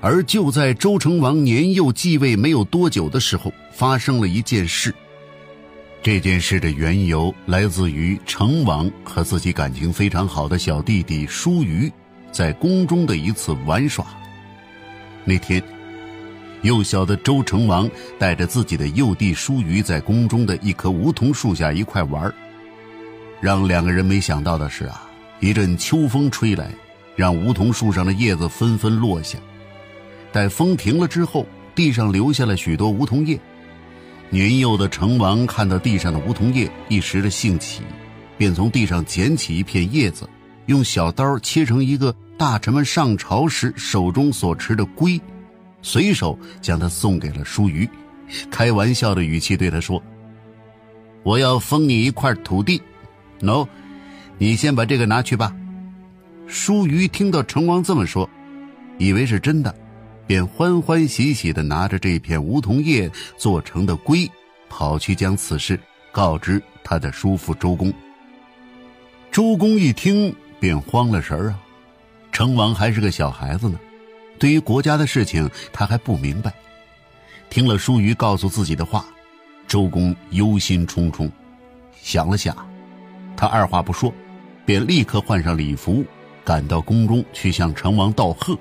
[0.02, 4.92] 而就在周成王年幼继位没有多久的时候，发生了一件事。
[6.02, 11.92] 这件事的缘由来自于成王和自己感情非常好的小弟弟叔虞
[12.32, 14.04] 在宫中的一次玩耍。
[15.24, 15.62] 那天，
[16.64, 17.88] 幼小的周成王
[18.18, 22.34] 带着自己的幼弟叔虞在宫中的一棵梧桐树下一块玩。
[23.40, 25.05] 让两个人没想到的是啊，
[25.40, 26.70] 一阵秋风吹来，
[27.16, 29.38] 让梧桐树上的叶子纷纷落下。
[30.32, 33.40] 待风停了之后，地上留下了许多梧桐叶。
[34.30, 37.84] 年幼的成王看到地上的梧桐叶，一时的兴起，
[38.38, 40.28] 便从地上捡起一片叶子，
[40.66, 45.22] 用小刀切成一个大臣们上朝时手中所持的圭，
[45.82, 47.88] 随手将它送给了叔虞，
[48.50, 50.02] 开玩笑的语气对他说
[51.24, 52.82] ：“我要封你一块土地，
[53.42, 53.66] 喏，
[54.38, 55.56] 你先把这个拿去吧。”
[56.48, 58.30] 叔虞听到成王这么说，
[58.98, 59.74] 以为是真的。
[60.28, 63.08] 便欢欢喜喜地拿着这片梧桐叶
[63.38, 64.28] 做成的龟，
[64.68, 65.80] 跑去将此事
[66.12, 67.94] 告知他的叔父周公。
[69.32, 71.60] 周公一听便慌了神儿啊，
[72.32, 73.80] 成王还是个小孩子呢，
[74.40, 76.52] 对于国家的事情他还不明白。
[77.52, 79.06] 听了叔虞告诉自己的话，
[79.68, 81.30] 周公忧心忡忡，
[82.02, 82.56] 想了想，
[83.38, 84.12] 他二话不说，
[84.66, 86.04] 便立刻换上礼服，
[86.44, 88.58] 赶到宫中去向成王道贺。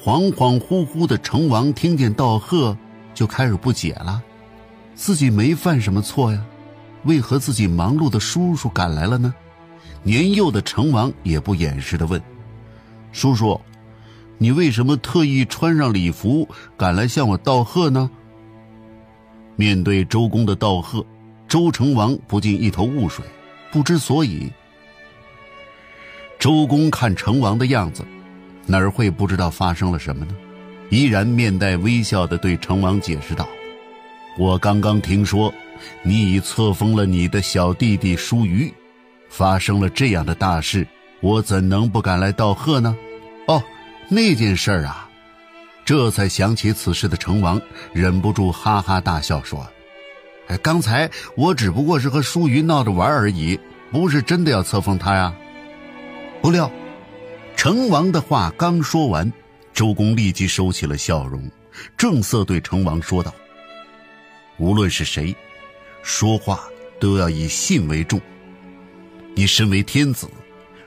[0.00, 2.76] 恍恍惚惚的成王听见道贺，
[3.14, 4.22] 就开始不解了：
[4.94, 6.44] 自己没犯什么错呀，
[7.04, 9.34] 为何自己忙碌的叔叔赶来了呢？
[10.02, 12.22] 年幼的成王也不掩饰的问
[13.10, 13.60] ：“叔叔，
[14.38, 18.08] 你为什么特意穿上礼服赶来向我道贺呢？”
[19.56, 21.04] 面对周公的道贺，
[21.48, 23.24] 周成王不禁一头雾水，
[23.72, 24.52] 不知所以。
[26.38, 28.04] 周公看成王的样子。
[28.66, 30.34] 哪会不知道发生了什么呢？
[30.90, 33.48] 依然面带微笑地对成王解释道
[34.38, 35.52] ：“我刚刚听说，
[36.02, 38.72] 你已册封了你的小弟弟舒瑜。
[39.28, 40.86] 发生了这样的大事，
[41.20, 42.96] 我怎能不敢来道贺呢？
[43.46, 43.62] 哦，
[44.08, 45.08] 那件事儿啊，
[45.84, 47.60] 这才想起此事的成王
[47.92, 49.64] 忍不住哈哈大笑说
[50.48, 53.58] ：“哎，刚才我只不过是和舒瑜闹着玩而已，
[53.90, 55.32] 不是真的要册封他呀。”
[56.40, 56.70] 不料，
[57.56, 59.32] 成王的话刚说完，
[59.72, 61.50] 周公立即收起了笑容，
[61.96, 63.34] 正色对成王说道。
[64.58, 65.34] 无论是谁，
[66.02, 66.64] 说话
[67.00, 68.20] 都要以信为重。
[69.34, 70.28] 你身为天子，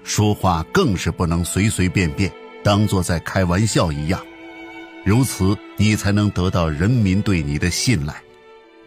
[0.04, 2.32] 说话更是不能随随便便，
[2.64, 4.20] 当做在开玩笑一样。
[5.06, 8.16] 如此，你才能得到人民对你的信赖。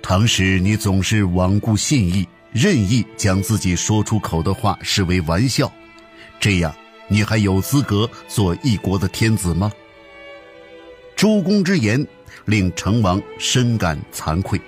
[0.02, 5.72] 倘使你总是罔顾信义，任意将自己说出口的话视为玩笑，
[6.42, 6.74] 这样
[7.06, 9.70] 你还有资格做一国的天子吗？
[11.14, 12.04] 周公之言
[12.46, 14.60] 令成王深感惭愧。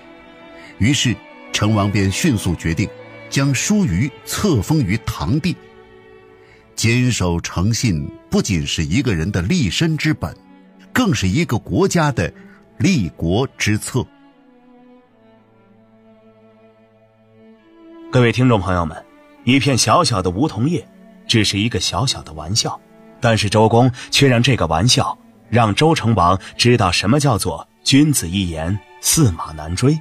[0.79, 1.16] 于是，
[1.53, 2.89] 成王便迅速决定，
[3.29, 5.57] 将叔虞册封于堂地。
[6.77, 10.33] 坚守诚信不仅是一个人的立身之本，
[10.93, 12.33] 更是一个国家的
[12.79, 14.07] 立国之策。
[18.12, 19.05] 各位听众朋友们，
[19.43, 20.87] 一片小小的梧桐叶，
[21.27, 22.79] 只是一个小小的玩笑，
[23.20, 25.16] 但是周公却让这个玩笑
[25.49, 29.99] 让周成王知道什么叫做君子一言，驷马难追。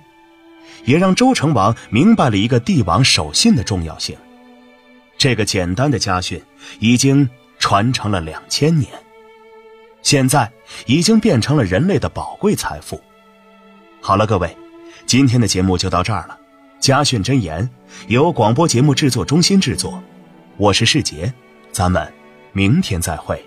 [0.86, 4.18] 也让周成王明白了一个帝王守信的重要性。
[5.18, 6.42] 这个简单的家训
[6.80, 8.92] 已经传承了两千年，
[10.02, 10.52] 现在
[10.86, 13.00] 已经变成了人类的宝贵财富。
[14.02, 14.58] 好了，各位，
[15.06, 16.38] 今天的节目就到这儿了。
[16.82, 17.70] 家训真言
[18.08, 20.04] 由广播节目制作中心制作，
[20.56, 21.34] 我是世杰，
[21.72, 22.14] 咱们
[22.52, 23.44] 明天再会。